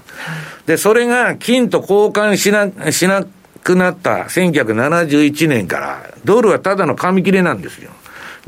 [0.66, 3.24] で、それが金と交換しな、しな
[3.62, 7.90] くなった1971年から、ドルはただの紙切れなんですよ。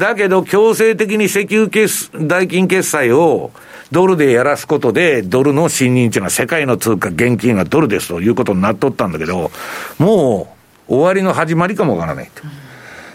[0.01, 3.53] だけど、強制的に石油決代金決済を
[3.93, 9.53] ドルでやらすことで、ドルの信任値が世界の通貨、現金がドルですということになっとったんだけど、
[9.99, 10.57] も
[10.89, 12.43] う終わりの始まりかもわからないと。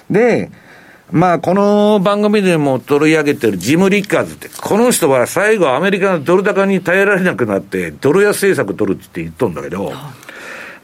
[0.10, 0.52] で、
[1.12, 9.92] まあ、この番組でも取り上げてるジム・リッカーズって、この人は最後アメリカのドル高に耐えられなくなって、ドル安政策取るって言っとんだけど、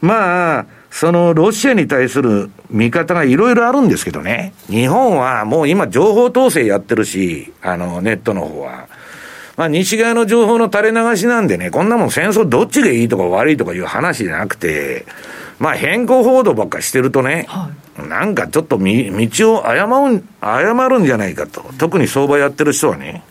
[0.00, 8.86] まあ、そのロシアに対する見方がいろいろあるんですけどね、日本はもう今情報統制やってるし、あの、ネットの方は。
[9.56, 15.06] まあ、西側の情報の垂れ流しなんでね、こんなもん戦争どっちがいいとか悪いとかいう話じゃなくて、
[15.58, 17.70] まあ、変更報道ばっかしてるとね、は
[18.04, 18.84] い、なんかちょっと道
[19.54, 23.22] を誤る誤るんじゃないかと、特に相場やってる人はね、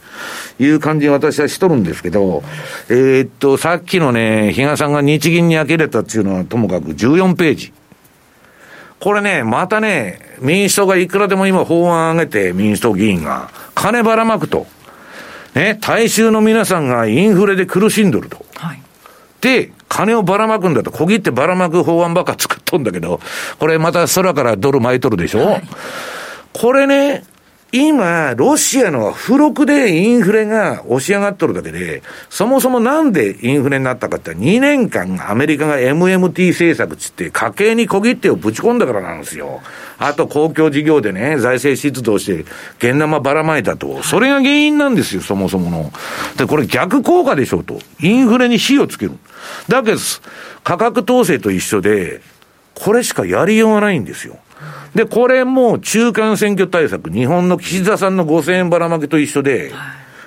[0.62, 2.44] いう感じに私はしとるんですけど、
[2.90, 7.74] えー、っと、さっきのね、比嘉さんが日銀に呆れたっていうのはともかく14ページ。
[9.00, 14.68] これね、またね、民主党がいくらでも今法案上げて、民主党議員が、金ばらまくと。
[15.56, 18.46] ね、大衆の皆さんがインフレで苦しんどると。
[18.56, 18.82] はい、
[19.42, 23.20] で、金をばらまくんだと、小切ってばらまく法案ばっか作っとんだけど、
[23.58, 25.64] これまた空からドル巻いとるでしょ、はい、
[26.54, 27.24] これね、
[27.74, 39.62] 今、ロシアの付録でインフレが押し上がっとるだけで、そもそもなんでインフレになったかって、2年間アメリカが MMT 政策つって家計に小切手をぶち込んだからなんですよ。
[40.00, 42.42] あと公共事業でね、財政出動して、
[42.80, 44.04] 現生ばらまいたと。
[44.04, 45.94] それが原因なんですよ、そもそもの。
[46.38, 47.80] で、これ逆効果でしょうと。
[48.02, 49.14] インフレに火をつける。
[49.70, 49.98] だけど、
[50.66, 52.20] 価格統制と一緒で、
[52.76, 54.38] これしかやりようがないんですよ。
[54.96, 59.72] で、これも中間選挙対策、日本の岸田さんの5000円ばらまきと一緒で、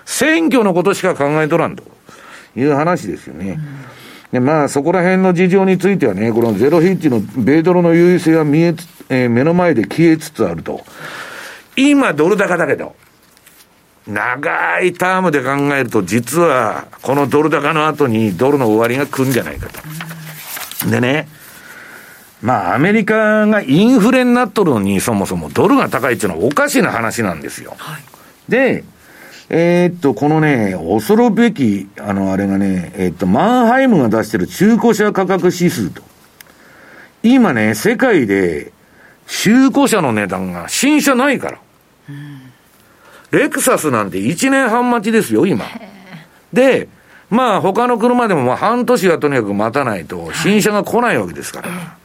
[0.05, 1.83] 選挙のことしか考えとらんと
[2.57, 3.59] いう話ですよね。
[4.33, 10.85] で、まあ、そこら辺の事情についてはね、このゼロヒッチの米ドルの優位性が見えつ、えー、目の前で消えつつあると。
[11.77, 12.97] 今、ドル高だけど、
[14.07, 20.91] 長いタームで考えると、実は、このドル高の後にドルの終わりが来るんじゃないかと。
[20.91, 21.29] でね、
[22.45, 27.75] まあ、アメリカがインフレになっとるのに、そもそもドルが高いっていうのはおかしな話なんですよ。
[27.79, 28.03] はい、
[28.51, 28.85] で、
[29.49, 36.03] えー、っと、このね、恐るべき、あの、あれがね、えー、っと、マンハイムが出してる中古車価格指数と。
[37.23, 38.73] 今ね、世界で
[39.27, 41.59] 中古車の値段が新車ないから。
[43.31, 45.65] レクサスなんて1年半待ちですよ、今。
[46.53, 46.89] で、
[47.31, 52.04] まあ他の車でもまあ半年はとにかく待たないと新車が来ないわけですから。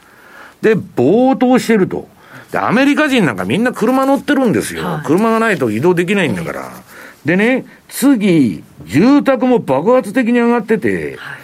[0.61, 2.07] で、暴騰してると。
[2.51, 4.83] で、アメリカ人なんかみんな車乗ってるんですよ。
[4.83, 6.71] はい、車がないと移動できないんだから。
[7.25, 11.37] でね、次、住宅も爆発的に上がってて、はい、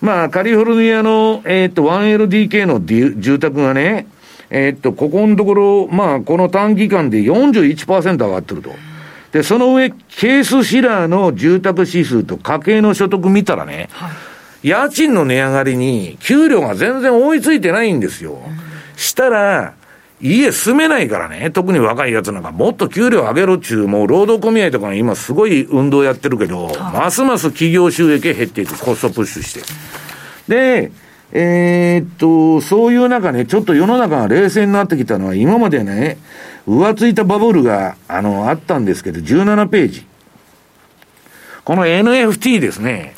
[0.00, 4.06] まあ、カリフォルニアの、えー、っと、1LDK の住宅がね、
[4.50, 8.74] えー、っと、ここのところ、まあ、この短期間で41%上がってると。
[9.32, 14.10] で、その上、ケースシラーの住宅指数と家計の所得見たらね、はい
[14.62, 18.40] 家賃の値上がりに給料が全然追いついてないんですよ。
[18.96, 19.74] したら、
[20.22, 29.62] 家住めないからね、特に若いやつなんかもっと給料上げろっちゅう、もう労働組合とか今すごい運動やってるけど、ますます企業収益減っていく、コストプッシュして。
[30.48, 30.92] で、
[31.32, 36.18] えー、っと、そういう中ね、ちょっと世の中が冷静になってきたのは、今までね、
[36.68, 40.06] 浮ついたバブルが、あの、あったんですけど、17ページ。
[41.64, 43.14] この NFT ですね。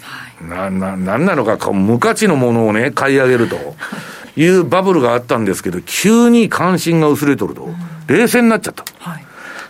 [0.49, 3.57] な、な、なんなのか、無価値のものをね、買い上げると
[4.37, 7.69] いうバブルがあったんですけど、急に関心が薄れとると。
[8.09, 8.85] 冷静になっちゃった。
[8.99, 9.25] はい、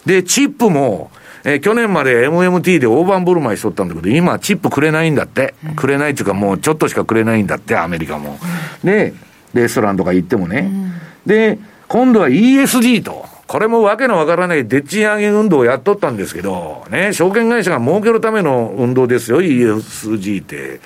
[0.07, 1.11] で、チップも、
[1.45, 5.55] えー、去年まで MMT で大盤振る舞いしとったんだけど、今チップくれないんだって。
[5.67, 8.39] うん、くれないっていうかもうちょっとしかくれないんだって、アメリカも。
[8.85, 9.13] うん、で、
[9.55, 10.71] レストランとか行ってもね。
[10.71, 10.93] うん、
[11.27, 11.59] で、
[11.89, 13.32] 今度は ESG と。
[13.47, 20.81] これもわけのわからないでっち上げ運動をやっとったんですけど、ね、証券会社が儲けるための運動ですよ、ESG って。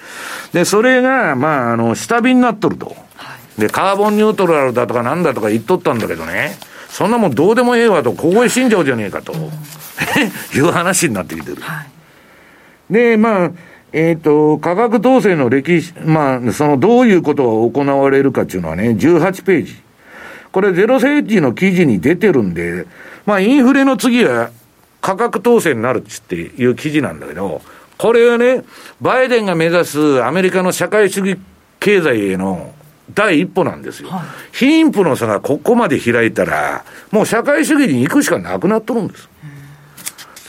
[0.53, 2.97] で、それが、まあ、あの、下火になっとると。
[3.59, 6.57] で、カーボンニュートラルだとかなんだとか言っとったんだけどね、
[6.89, 9.33] そんなもんどうでもええわと、ここへ死んじゃうじゃねえかと、
[10.55, 11.57] いう話になってきてる。
[11.61, 11.83] は
[12.91, 13.51] い、で、まあ、
[13.93, 19.86] えっ、ー、と、価格統制の歴史、まあ、その、どういうことが行われるかっていうのはね、18ページ。
[20.53, 22.86] これゼロセージの記事に出てるんで、
[23.24, 24.51] まあインフレの次は
[25.01, 27.62] 価格統制になるっていう記事なんだけど、
[27.99, 28.64] これはね、
[29.01, 31.38] バイデンが目指すアメリカの社会主義
[31.80, 32.74] 経済への
[33.14, 34.11] 第一歩なんですよ。
[34.11, 34.20] はい、
[34.53, 39.28] 貧富の差がここまで開いたら、もう社会主義に行くしかなくなっとるんです。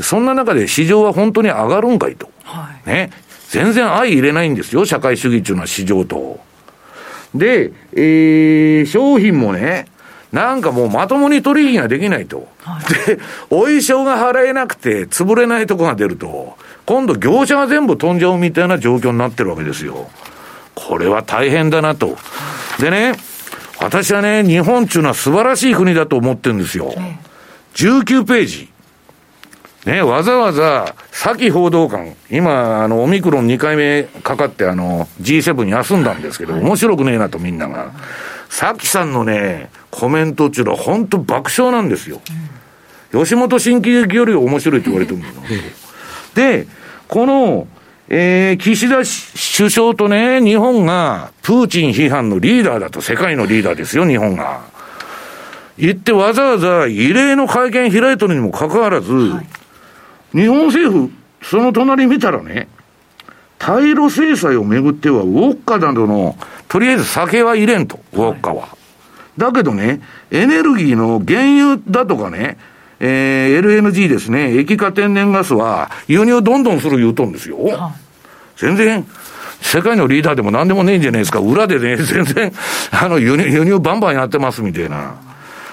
[0.02, 2.30] そんな中で市場は本当に上がるんかいと。
[2.44, 3.12] はい、ね。
[3.50, 6.40] 全然相入れないんですよ、社会主義っていうのは市場と。
[7.36, 9.88] で、えー、商品もね、
[10.32, 12.48] なんかもうまともに取引ができないと。
[12.64, 13.20] はい、で、
[13.50, 20.10] お衣装が払えなくて潰れないとこが出ると、今度業者が全部飛んじゃうみたいな状況になってるわけですよ。
[20.76, 22.18] これは大変だなと。
[22.80, 23.14] でね、
[23.80, 26.94] 私はね、日本っていうのは素晴らしい国だと思ってるんですよ。
[27.76, 28.70] 19ページ。
[29.88, 37.94] ね、わざわざ、先報道官、今、あの、オミクロン2回目かかって、あの、G7 に休んだんですけど、面白くねえなとみんなが。
[38.50, 42.20] さきさんのね、コメントっていうのは本当爆笑なんですよ。
[43.14, 45.28] うん、吉本新喜劇より面白いって言われてるんだ
[46.36, 46.68] で、
[47.08, 47.68] この、
[48.10, 54.64] えー、岸田首相とね、日本がプーチン批判のリーダーだと、世界のリーダーですよ、日本が。
[55.78, 59.48] 言ってわざわざ異例の会見開いてるにもかかわらず、はい、
[60.34, 61.12] 日本政府、
[61.42, 62.68] その隣見たらね、
[63.60, 68.64] 対ロ制裁をめぐっては、ウォッカなどのとりあえず酒は入れんと、ウォッカは。
[68.64, 68.68] は
[69.38, 70.02] い、だけどね、
[70.32, 72.58] エネルギーの原油だとかね、
[73.00, 77.58] えー、LNG ですね、液化天然ガスは輸入どんどんする言うとんですよ。
[77.64, 77.92] はい、
[78.58, 79.06] 全然。
[79.62, 81.40] 世界のリーダーでも何でもねえんじゃないですか。
[81.40, 82.54] 裏でね、 全然、
[82.92, 85.16] あの、輸入、輸入バンバンやってますみたいな。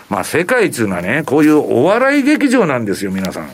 [0.08, 3.48] まあ、世界っていうのはね、こういうお笑い劇場なんですよ、皆さん。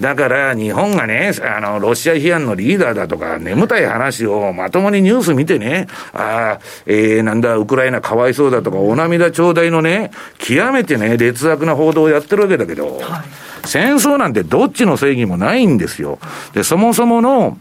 [0.00, 16.18] だから日本がね、あの、ロシア批判のリーダーだとか、眠たい話をまともにニュース見てね、ああ、えー、なんだ、ウクライナかわいそうだとか、お涙頂戴のね、極めてね、劣悪な報道をやってるわけだけど、はい、戦争なんてどっちの正義もないんですよ。
[16.54, 17.58] で、そもそもの、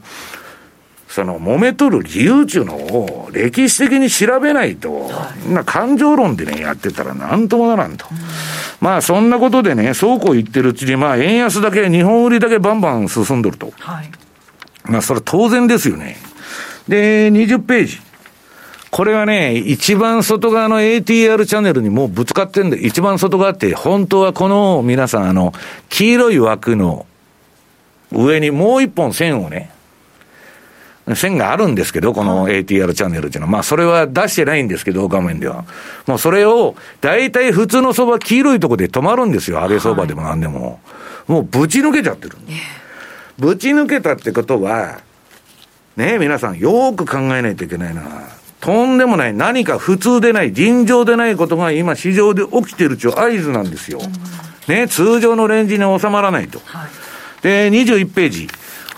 [1.10, 8.06] その揉めとる理由っていうのを歴史的に調べないと、はい、な感情論でね、やってたらなんともならんと。
[8.12, 8.18] うん、
[8.80, 13.74] まあそんなことでね、そうこう言ってるうちに、まあ円安だけ、日本売りだけバンバン進んどると。
[13.80, 14.12] はい、
[14.84, 16.16] まあそれ当然ですよね。
[16.88, 18.00] で、20ページ。
[18.92, 25.54] これはね、一番外側の ATR チャンネルにもうぶつかってんで、一番外側って、本当はこの皆さん、あの、
[25.90, 27.08] 黄色い枠の
[28.12, 29.72] 上にもう一本線をね、
[31.16, 33.52] 線があるんですけど、この ATR チャンネルっていうのは。
[33.52, 35.66] まあ、それは出してないんですけど、画面では。
[36.08, 39.62] もうそれを、大体普通の相場、黄色いとこで止まるんですよ。
[39.62, 40.80] 安倍相場でも何でも。
[41.28, 42.38] もうぶち抜けちゃってる。
[43.38, 45.00] ぶち抜けたってことは、
[45.96, 48.02] ね皆さん、よーく考えないといけないな。
[48.60, 54.00] とんでもない、何か普通でない、尋常でないことが今、市場で起きてるっていう合図なんですよ。
[54.68, 56.60] ね、通常のレンジに収まらないと。
[56.66, 56.90] はい、
[57.42, 58.48] で、21ページ。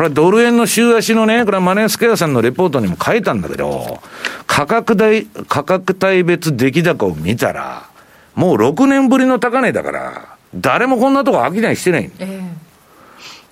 [0.02, 4.00] これはドル円の週足のね、これはマネースケアさんのレポートにも書いたんだけど、
[4.48, 7.88] 価格帯、価格帯別出来高を見たら、
[8.34, 12.10] もう6年ぶりの高値だから、誰もこんなとこ飽きないしてない。
[12.18, 12.42] えー、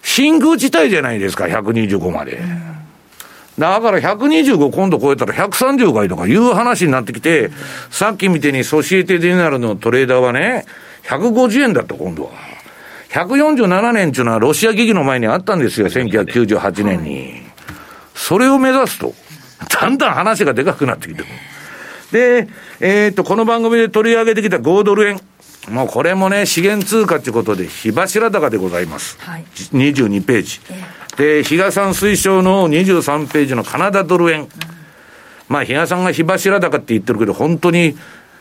[0.02, 2.40] 真空地帯じゃないですか、125まで。
[2.42, 7.52] えー、だから125今度超えたら130回とかいう話になってきて、
[7.92, 10.66] さっきみたいにソシエテディナルのトレーダーはね、
[11.04, 12.49] 150円だった今度は。
[13.10, 17.42] 147年っていうのはロシア危機の前にあったんですよ、1998年に。
[18.14, 19.14] それを目指すと、
[19.82, 21.26] だんだん話がでかくなってきてる。
[22.12, 22.48] で、
[22.80, 25.20] えー、っと、この番組で取り上げてきた5ドル円。
[25.70, 29.18] もうこれもね、資源通貨ということで、火柱高でございます。
[29.20, 30.62] はい、22ページ。
[31.18, 34.42] で、比嘉さん推奨の23ページのカナダドル円。
[34.42, 34.48] うん、
[35.48, 37.98] まあ、比嘉さんが火柱高って言ってるけど、本当に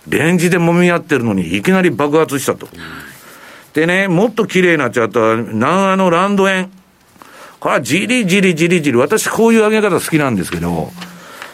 [0.09, 2.69] レンジで揉み合ってるのに、いきなり爆発したと。
[2.73, 3.18] うん
[3.79, 6.69] でね、もっと綺麗になっちゃった南アのランド円。
[7.61, 8.99] これはじりじりじりじり。
[8.99, 10.91] 私こういう上げ方好きなんですけど、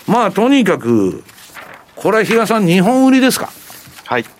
[0.07, 1.23] まあとにかく、
[1.97, 3.51] これは比嘉さん日本売りですか？
[4.07, 4.25] はい。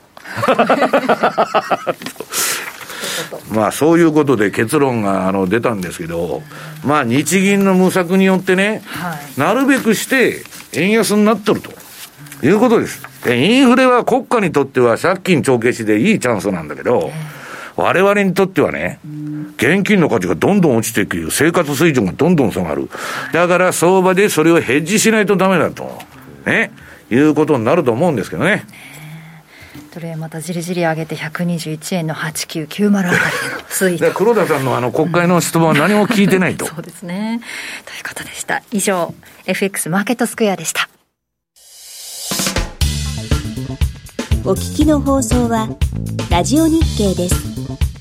[3.53, 6.43] まあそういうことで結論があの出たんですけど、
[6.87, 11.71] まあ日銀の無策によってね、はい、なるべくして円安になってると
[12.47, 13.03] いうことです。
[13.27, 17.13] インフレは国家にとっては借金帳消しでいいチャンスなんだけど、
[17.77, 19.01] 我々にとってはね、
[19.57, 22.89] 現金の価値がどんどん落ちていく、生活水準がどんどん下がる。
[23.33, 25.99] だから相場でそれをヘッジしないとダメだと。
[26.47, 26.71] ね。
[27.11, 28.65] いうことになると思うんですけどね。
[29.93, 33.21] それまたじりじり上げて121円の8990あたりの
[33.69, 37.41] 推移黒田さんのあの国会の質問は何も聞いてないと そうですね
[37.85, 39.15] ということでした以上
[39.47, 40.89] FX マーケットスクエアでした
[44.47, 45.71] お聞きの放送は
[46.31, 47.94] ラジオ日経です。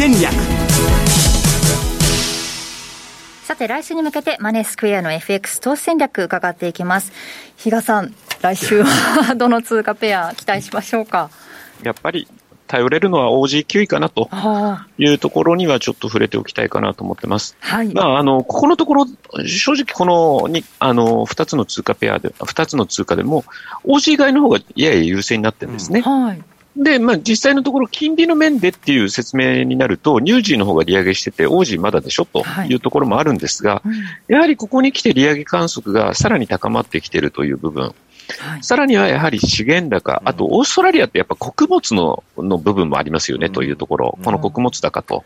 [0.00, 0.32] 戦略
[3.44, 7.12] さて来週に向けてマネースクエアの FX 投資戦略伺っていきます
[7.58, 11.28] 比嘉さん来週はどの通貨ペア期待しましょうか？
[11.82, 12.26] やっぱり
[12.66, 14.30] 頼れるのは OG9 位かなと
[14.96, 17.54] いうところにはちょっと触れておきたいかなと思ってます。
[17.60, 17.92] はい。
[17.92, 19.06] まあ、あの、ここのところ、
[19.44, 23.44] 正直このに、あの、二つの通貨ペアで、二つの通貨でも、
[23.84, 25.98] OG 以外の方がやや優勢になってるんですね。
[26.06, 26.42] うん、はい。
[26.76, 32.24] で、まあ、実際のところ、金利の面でっていう説明になると、ニュージーの方が利上げしてて、オージーまだでしょ？
[32.24, 32.74] とい。
[32.74, 37.92] うところもあるんですが、はいうん、やはりここに来て利上げ観測がさらに高まってきているという部分、
[38.38, 45.24] はい、さらにはやはり資源高、あとオーストラリアってやっぱ穀物のの部分もありますよね、というところ、この穀物高と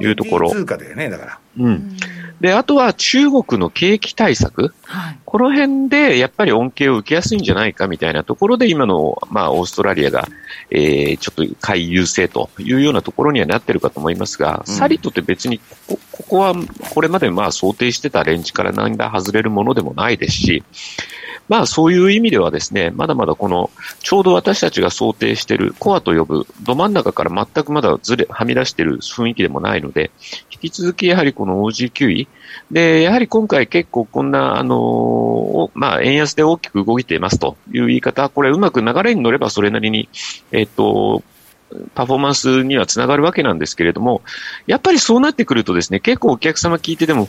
[0.00, 0.50] いうところ。
[0.50, 1.38] 通貨だよね、だから。
[1.58, 1.96] うん。
[2.40, 10.28] で、あとは中国の景気対策、はい、この辺でやっぱり恩恵を受けやすいんじゃないかみたいなところで、今の、まあ、オーストラリアが、
[10.70, 16.54] えー、ちょっと買い優勢というようなところにはなってるかと思いますが、うん、サリットって別にここ、ここは
[16.90, 20.62] これまでまあ想定してたレンジから何ら外れるものでもないですし、
[21.48, 23.70] まあそういう意味ではですね、まだまだこの、
[24.00, 30.10] ちょうど私たちが想定しているコアと呼ぶ、ど真ん中から全くまだずれ、はみ出している雰囲気でもないので、
[30.50, 32.28] 引き続きやはりこの OG9 位、
[32.70, 40.08] で、やはり今回結構こんな、あのまあ円安で大きく動いていますという言い方、これうまく流れに乗ればそれなりに、
[40.52, 41.22] えっと、
[41.94, 44.22] パフォーマンスにはつながるわけなんですけれども、
[44.66, 47.28] やっぱりそうなってくるとですね、結構お客様聞いてでも、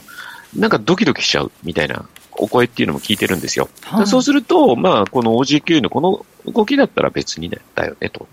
[0.56, 2.08] なんかドキドキしちゃうみたいな
[2.38, 3.68] お声っていうのも聞いてるんですよ。
[3.82, 8.26] はい、そうすると、まあ、この OG9 のこの動きだったら別にね、だよね、と。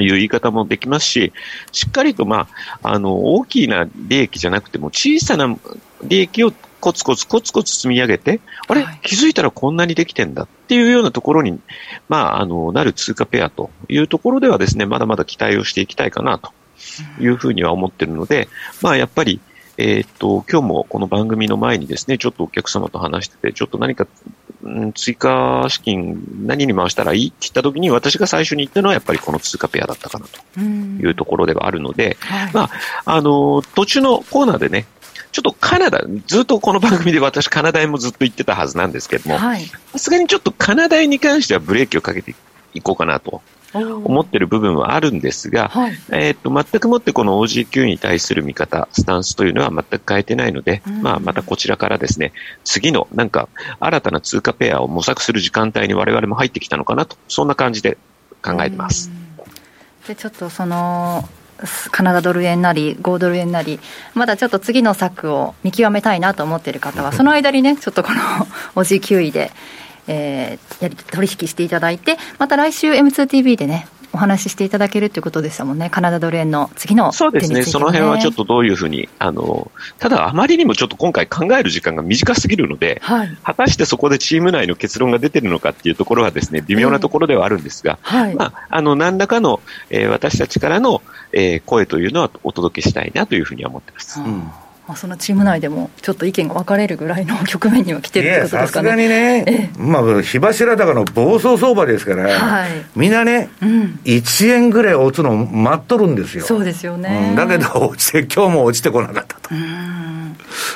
[0.00, 1.32] いう言い方もできますし、
[1.70, 2.48] しっかりと、ま
[2.82, 5.56] あ、あの、大きな利益じゃなくても、小さな
[6.02, 11.58] 利益をコツコツコツコツ積み上げて、あれ、はい、気づいたらこんなにできてんだっていうようなところに、
[12.08, 16.52] まあ、あの、なる通貨ペアというところではですね、まだまだ期待をしていきたいかなと
[17.20, 18.48] いうふうには思ってるので、
[18.82, 19.40] まあ、やっぱり、
[19.76, 24.06] えー、っと、今日もこの番組の前にですね、ちょっとお客様と話してて、ちょっと何か、
[24.68, 32.70] ん、追加資金何に回したらいいって言った時に、私が最初に言ったのはやっぱりこの通貨ペアだったかなというところではあるので、はい、まあ、
[33.04, 34.86] あの、途中のコーナーでね、
[35.32, 39.58] ちょっとカナダ、ずっとこの番組で私カナダへもずっと言ってたはずなんですけども、さ
[39.98, 42.36] すがにちょっとカナダへに関してはブレーキをかけて
[42.74, 43.42] いこうかなと
[43.74, 52.32] 思ってる部分はあるんですが、はい、えっと、全くもってこの OG9 に対する見方、スタンスというのは全く変えてないので、うん、まあ、またこちらからですね、
[52.64, 53.48] 次のなんか
[53.80, 57.98] 新たな通貨ペアを模索する時間帯に我々も入ってきたのかなと、そんな感じで
[58.42, 59.10] 考えてます。
[60.06, 61.26] でちょっとその
[61.90, 63.78] カナダドル円なり、5ドル円なり、
[64.14, 68.20] まだちょっと次の策を見極めたいなと思っている方は、 その間にね、ちょっとこの
[68.74, 69.52] OG9 位で、
[70.06, 91.02] えー、やり取引していただいて、また来週 M2TV でね、お話ししていただけるということでしたもんね、カナダドル円の次の、ね、そうですね、その辺はちょっとどういうふうに、あのただ、あまりにもちょっと今回考える時間が短すぎるので、はい、果たしてそこでチーム内の結論が出てるのかっていうところはですね、微妙なところではあるんですが、えーはい、まあ、あの何らかの、えー、私たちからの、
[91.32, 94.20] えー、声というのはお届けしたいなというふうには思ってます。
[94.20, 94.48] うん
[94.86, 98.88] まあ、そのチーム内でもちょっと意見が分かれるぐらいの局面には来てるってことですかね。
[98.88, 106.44] さすがにね、まあ、火柱高の暴走相場ですから、はい、みんなね、うん、1円ぐらい落ちの待っとるんですよ。
[106.44, 107.28] そうですよね。
[107.30, 109.54] うん、だけど、落ちて、今日も落ちてこなかったと。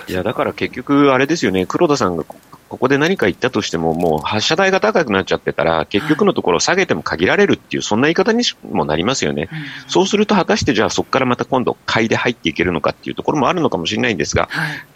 [0.08, 2.24] いや、だから結局、あれですよね、黒田さんが
[2.68, 9.48] ここで何か言ったとしても、もう発射台が高くなっちゃってたら、結局のところ下げても限られるっていう、そんな言い方にもなりますよね。
[9.86, 14.48] そうすると、果たしてじゃあそこからまた今度、買いで入っていけるのかっていうところもあるのかもしれないんですが、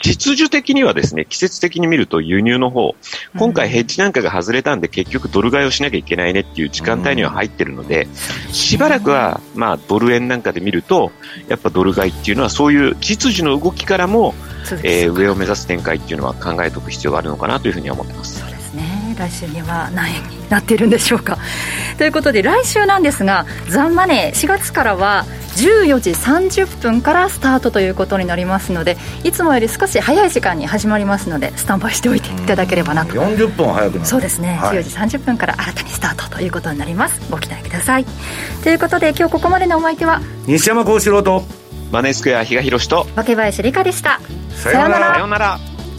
[0.03, 2.95] 実需的にはですね、季節的に見ると輸入の方、
[3.39, 8.07] 今回ヘッジなんかが外れたんで、結局ドル買いをしなきゃいけないねっていう時間帯には入ってるので、
[8.53, 11.11] しばらくは、まあ、ドル円なんかで見ると、
[11.49, 14.35] やっぱドル買いっていうのは、そういう実需の動きからも、
[14.83, 18.41] えー、上を目指す展開っていうのは考えておく必要があるのかなというふうには思ってます。
[18.41, 19.15] そうですね。
[19.19, 21.39] 来週には何円になっているんでしょうか。
[21.99, 25.25] ということで来週なんですがザンマネー4月からは
[25.57, 33.13] 14時30分からスタートということになりますのでいつもより少し早い時間に始まりますのでスタンバイしておいていただければなと。
[33.13, 34.07] 40分早くなる。
[34.07, 37.21] そうですね、はい、14時30分から新たにスタートということになります。
[37.31, 38.07] ご期待ください。
[38.65, 41.45] ということで今日ここまでのお相手は西山幸四郎と
[41.91, 44.21] マネースクエア比嘉宏と若林理香でした。
[44.55, 45.59] さようなら